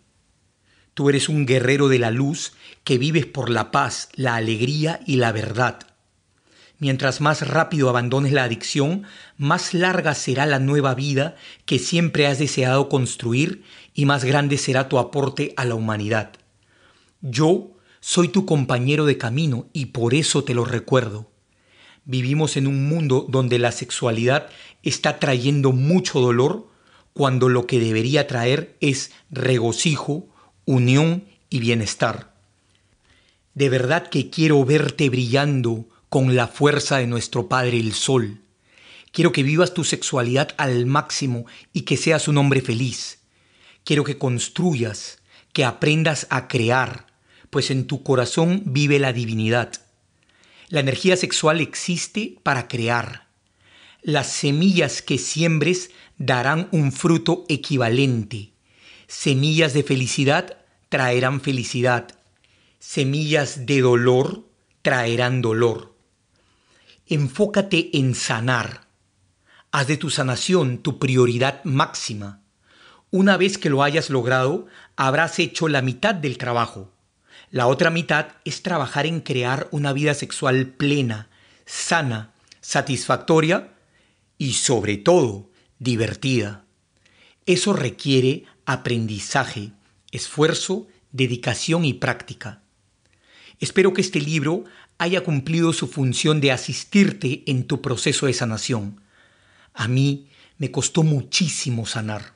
Tú 0.95 1.09
eres 1.09 1.29
un 1.29 1.45
guerrero 1.45 1.89
de 1.89 1.99
la 1.99 2.13
luz 2.13 2.53
que 2.85 2.99
vives 2.99 3.27
por 3.27 3.51
la 3.51 3.73
paz, 3.73 4.11
la 4.15 4.37
alegría 4.37 5.01
y 5.07 5.17
la 5.17 5.33
verdad. 5.33 5.88
Mientras 6.81 7.21
más 7.21 7.47
rápido 7.47 7.89
abandones 7.89 8.33
la 8.33 8.45
adicción, 8.45 9.03
más 9.37 9.75
larga 9.75 10.15
será 10.15 10.47
la 10.47 10.61
nueva 10.61 10.95
vida 10.95 11.35
que 11.65 11.79
siempre 11.81 12.27
has 12.27 12.39
deseado 12.39 12.89
construir 12.89 13.65
y 13.95 14.07
más 14.07 14.25
grande 14.25 14.59
será 14.59 14.89
tu 14.89 14.99
aporte 14.99 15.55
a 15.57 15.65
la 15.65 15.75
humanidad. 15.75 16.33
Yo 17.21 17.73
soy 17.99 18.29
tu 18.29 18.47
compañero 18.47 19.07
de 19.07 19.19
camino 19.19 19.67
y 19.73 19.87
por 19.87 20.15
eso 20.15 20.45
te 20.45 20.55
lo 20.55 20.65
recuerdo. 20.65 21.29
Vivimos 22.05 22.57
en 22.57 22.69
un 22.69 22.89
mundo 22.89 23.27
donde 23.29 23.59
la 23.59 23.73
sexualidad 23.73 24.49
está 24.85 25.19
trayendo 25.19 25.73
mucho 25.73 26.21
dolor 26.21 26.69
cuando 27.13 27.49
lo 27.49 27.67
que 27.67 27.81
debería 27.81 28.29
traer 28.29 28.77
es 28.81 29.11
regocijo, 29.31 30.29
unión 30.65 31.25
y 31.51 31.59
bienestar. 31.59 32.33
De 33.55 33.69
verdad 33.69 34.09
que 34.09 34.31
quiero 34.31 34.65
verte 34.65 35.11
brillando 35.11 35.89
con 36.09 36.35
la 36.37 36.49
fuerza 36.49 36.99
de 36.99 37.07
nuestro 37.07 37.49
Padre 37.49 37.79
el 37.79 37.93
Sol. 37.93 38.41
Quiero 39.13 39.33
que 39.33 39.43
vivas 39.43 39.75
tu 39.75 39.85
sexualidad 39.85 40.55
al 40.57 40.87
máximo 40.87 41.47
y 41.73 41.83
que 41.83 41.97
seas 41.97 42.29
un 42.29 42.39
hombre 42.39 42.61
feliz. 42.61 43.19
Quiero 43.85 44.05
que 44.05 44.19
construyas, 44.19 45.19
que 45.53 45.65
aprendas 45.65 46.27
a 46.31 46.49
crear, 46.49 47.07
pues 47.51 47.71
en 47.71 47.87
tu 47.87 48.03
corazón 48.03 48.63
vive 48.67 48.99
la 48.99 49.13
divinidad. 49.13 49.73
La 50.69 50.81
energía 50.81 51.17
sexual 51.17 51.61
existe 51.61 52.37
para 52.43 52.69
crear. 52.69 53.29
Las 54.03 54.31
semillas 54.31 55.03
que 55.03 55.19
siembres 55.19 55.91
darán 56.19 56.69
un 56.73 56.93
fruto 56.93 57.45
equivalente. 57.49 58.53
Semillas 59.07 59.73
de 59.73 59.83
felicidad 59.83 60.59
traerán 60.89 61.41
felicidad. 61.41 62.09
Semillas 62.79 63.67
de 63.67 63.81
dolor 63.81 64.45
traerán 64.83 65.43
dolor. 65.43 65.98
Enfócate 67.11 67.97
en 67.97 68.15
sanar. 68.15 68.83
Haz 69.71 69.87
de 69.87 69.97
tu 69.97 70.11
sanación 70.11 70.77
tu 70.77 70.99
prioridad 70.99 71.65
máxima. 71.65 72.43
Una 73.11 73.39
vez 73.39 73.57
que 73.57 73.71
lo 73.71 73.83
hayas 73.83 74.11
logrado, 74.11 74.67
habrás 74.95 75.39
hecho 75.39 75.69
la 75.69 75.81
mitad 75.81 76.15
del 76.15 76.37
trabajo. 76.37 76.93
La 77.51 77.67
otra 77.67 77.89
mitad 77.89 78.33
es 78.45 78.63
trabajar 78.63 79.07
en 79.07 79.23
crear 79.23 79.69
una 79.71 79.95
vida 79.95 80.13
sexual 80.13 80.67
plena, 80.67 81.31
sana, 81.65 82.35
satisfactoria 82.61 83.73
y 84.37 84.53
sobre 84.53 84.99
todo 84.99 85.51
divertida. 85.79 86.67
Eso 87.47 87.73
requiere 87.73 88.45
aprendizaje, 88.67 89.73
esfuerzo, 90.13 90.89
dedicación 91.13 91.87
y 91.87 91.95
práctica. 91.95 92.61
Espero 93.61 93.95
que 93.95 94.03
este 94.03 94.21
libro 94.21 94.65
haya 94.99 95.23
cumplido 95.23 95.73
su 95.73 95.87
función 95.87 96.41
de 96.41 96.53
asistirte 96.53 97.45
en 97.47 97.65
tu 97.65 97.81
proceso 97.81 98.27
de 98.27 98.35
sanación. 98.35 99.01
A 99.73 99.87
mí 99.87 100.29
me 100.59 100.73
costó 100.73 101.05
muchísimo 101.05 101.87
sanar, 101.87 102.35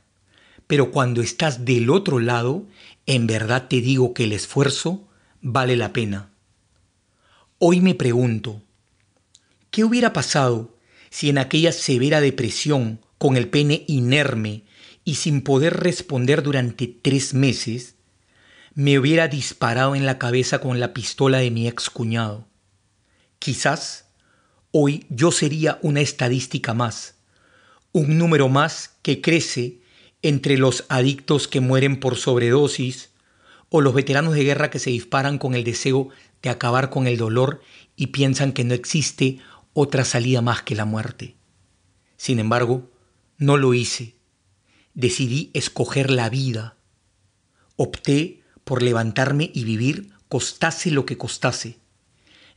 pero 0.68 0.92
cuando 0.92 1.22
estás 1.22 1.64
del 1.64 1.90
otro 1.90 2.20
lado 2.20 2.66
en 3.06 3.26
verdad 3.26 3.66
te 3.68 3.80
digo 3.80 4.14
que 4.14 4.24
el 4.24 4.32
esfuerzo 4.32 5.08
vale 5.40 5.76
la 5.76 5.92
pena. 5.92 6.30
Hoy 7.58 7.80
me 7.80 7.94
pregunto, 7.94 8.62
¿qué 9.70 9.82
hubiera 9.84 10.12
pasado 10.12 10.76
si 11.10 11.28
en 11.28 11.38
aquella 11.38 11.72
severa 11.72 12.20
depresión, 12.20 13.00
con 13.18 13.36
el 13.36 13.48
pene 13.48 13.84
inerme 13.86 14.64
y 15.04 15.16
sin 15.16 15.42
poder 15.42 15.80
responder 15.80 16.42
durante 16.42 16.86
tres 16.86 17.34
meses, 17.34 17.96
me 18.74 18.98
hubiera 18.98 19.28
disparado 19.28 19.94
en 19.94 20.06
la 20.06 20.18
cabeza 20.18 20.60
con 20.60 20.80
la 20.80 20.94
pistola 20.94 21.38
de 21.38 21.50
mi 21.50 21.68
ex 21.68 21.90
cuñado? 21.90 22.51
Quizás 23.42 24.04
hoy 24.70 25.04
yo 25.08 25.32
sería 25.32 25.80
una 25.82 26.00
estadística 26.00 26.74
más, 26.74 27.16
un 27.90 28.16
número 28.16 28.48
más 28.48 28.92
que 29.02 29.20
crece 29.20 29.80
entre 30.22 30.56
los 30.56 30.84
adictos 30.88 31.48
que 31.48 31.58
mueren 31.58 31.98
por 31.98 32.14
sobredosis 32.14 33.10
o 33.68 33.80
los 33.80 33.94
veteranos 33.94 34.34
de 34.34 34.44
guerra 34.44 34.70
que 34.70 34.78
se 34.78 34.90
disparan 34.90 35.38
con 35.38 35.56
el 35.56 35.64
deseo 35.64 36.10
de 36.40 36.50
acabar 36.50 36.88
con 36.88 37.08
el 37.08 37.16
dolor 37.16 37.60
y 37.96 38.06
piensan 38.08 38.52
que 38.52 38.62
no 38.62 38.74
existe 38.74 39.40
otra 39.72 40.04
salida 40.04 40.40
más 40.40 40.62
que 40.62 40.76
la 40.76 40.84
muerte. 40.84 41.34
Sin 42.16 42.38
embargo, 42.38 42.92
no 43.38 43.56
lo 43.56 43.74
hice. 43.74 44.14
Decidí 44.94 45.50
escoger 45.52 46.12
la 46.12 46.30
vida. 46.30 46.76
Opté 47.74 48.44
por 48.62 48.84
levantarme 48.84 49.50
y 49.52 49.64
vivir 49.64 50.12
costase 50.28 50.92
lo 50.92 51.06
que 51.06 51.18
costase. 51.18 51.81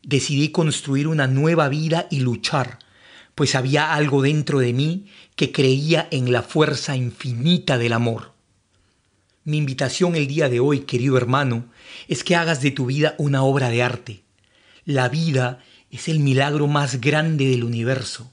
Decidí 0.06 0.50
construir 0.50 1.08
una 1.08 1.28
nueva 1.28 1.68
vida 1.68 2.08
y 2.10 2.22
luchar 2.22 2.80
pues 3.36 3.54
había 3.54 3.94
algo 3.94 4.22
dentro 4.22 4.60
de 4.60 4.74
mí 4.74 5.08
que 5.36 5.52
creía 5.52 6.08
en 6.10 6.32
la 6.32 6.42
fuerza 6.42 6.96
infinita 6.96 7.78
del 7.78 7.92
amor. 7.92 8.32
Mi 9.44 9.58
invitación 9.58 10.16
el 10.16 10.26
día 10.26 10.50
de 10.50 10.62
hoy, 10.62 10.82
querido 10.82 11.18
hermano, 11.18 11.66
es 12.08 12.24
que 12.24 12.36
hagas 12.36 12.62
de 12.62 12.72
tu 12.72 12.88
vida 12.88 13.14
una 13.18 13.44
obra 13.44 13.70
de 13.70 13.84
arte. 13.84 14.24
La 14.86 15.10
vida 15.10 15.60
es 15.92 16.08
el 16.08 16.20
milagro 16.20 16.68
más 16.68 17.02
grande 17.02 17.46
del 17.46 17.64
universo. 17.64 18.32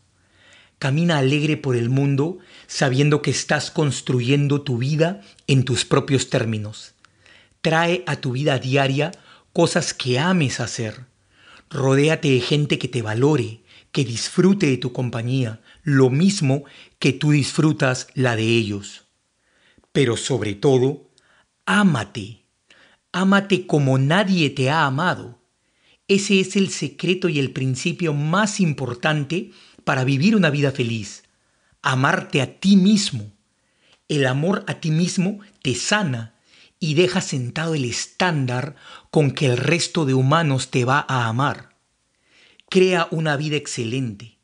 Camina 0.78 1.18
alegre 1.18 1.56
por 1.56 1.76
el 1.76 1.90
mundo 1.90 2.38
sabiendo 2.66 3.22
que 3.22 3.30
estás 3.30 3.70
construyendo 3.70 4.62
tu 4.62 4.78
vida 4.78 5.20
en 5.48 5.64
tus 5.64 5.84
propios 5.84 6.30
términos. 6.30 6.94
Trae 7.60 8.04
a 8.06 8.16
tu 8.16 8.32
vida 8.32 8.58
diaria 8.58 9.12
cosas 9.52 9.92
que 9.92 10.18
ames 10.18 10.60
hacer. 10.60 11.11
Rodéate 11.72 12.28
de 12.30 12.40
gente 12.40 12.78
que 12.78 12.86
te 12.86 13.00
valore, 13.00 13.62
que 13.92 14.04
disfrute 14.04 14.66
de 14.66 14.76
tu 14.76 14.92
compañía, 14.92 15.62
lo 15.82 16.10
mismo 16.10 16.64
que 16.98 17.14
tú 17.14 17.30
disfrutas 17.30 18.08
la 18.12 18.36
de 18.36 18.44
ellos. 18.44 19.06
Pero 19.90 20.18
sobre 20.18 20.54
todo, 20.54 21.10
ámate, 21.64 22.44
ámate 23.10 23.66
como 23.66 23.96
nadie 23.96 24.50
te 24.50 24.68
ha 24.68 24.84
amado. 24.84 25.40
Ese 26.08 26.40
es 26.40 26.56
el 26.56 26.68
secreto 26.68 27.30
y 27.30 27.38
el 27.38 27.52
principio 27.52 28.12
más 28.12 28.60
importante 28.60 29.50
para 29.82 30.04
vivir 30.04 30.36
una 30.36 30.50
vida 30.50 30.72
feliz. 30.72 31.24
Amarte 31.80 32.42
a 32.42 32.60
ti 32.60 32.76
mismo. 32.76 33.32
El 34.08 34.26
amor 34.26 34.62
a 34.66 34.74
ti 34.74 34.90
mismo 34.90 35.40
te 35.62 35.74
sana 35.74 36.31
y 36.82 36.94
deja 36.94 37.20
sentado 37.20 37.76
el 37.76 37.84
estándar 37.84 38.74
con 39.12 39.30
que 39.30 39.46
el 39.46 39.56
resto 39.56 40.04
de 40.04 40.14
humanos 40.14 40.68
te 40.72 40.84
va 40.84 41.06
a 41.08 41.28
amar. 41.28 41.76
Crea 42.68 43.06
una 43.12 43.36
vida 43.36 43.54
excelente. 43.54 44.40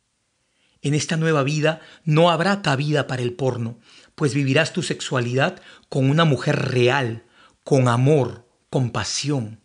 En 0.81 0.95
esta 0.95 1.17
nueva 1.17 1.43
vida 1.43 1.81
no 2.05 2.31
habrá 2.31 2.63
cabida 2.63 3.09
para 3.09 3.23
el 3.23 3.33
porno, 3.33 3.81
pues 4.15 4.35
vivirás 4.35 4.73
tu 4.73 4.85
sexualidad 4.85 5.61
con 5.89 6.09
una 6.09 6.25
mujer 6.25 6.71
real, 6.71 7.25
con 7.65 7.89
amor, 7.89 8.47
con 8.71 8.91
pasión. 8.91 9.59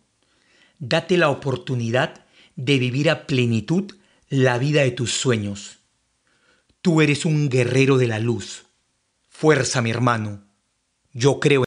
Date 0.80 1.16
la 1.16 1.28
oportunidad 1.28 2.26
de 2.56 2.80
vivir 2.80 3.08
a 3.08 3.28
plenitud 3.28 3.94
la 4.28 4.58
vida 4.58 4.82
de 4.82 4.90
tus 4.90 5.12
sueños. 5.12 5.78
Tú 6.82 7.02
eres 7.02 7.24
un 7.24 7.48
guerrero 7.48 7.98
de 7.98 8.08
la 8.08 8.18
luz. 8.18 8.66
Fuerza, 9.28 9.80
mi 9.80 9.92
hermano. 9.92 10.42
Yo 11.16 11.38
creo 11.38 11.62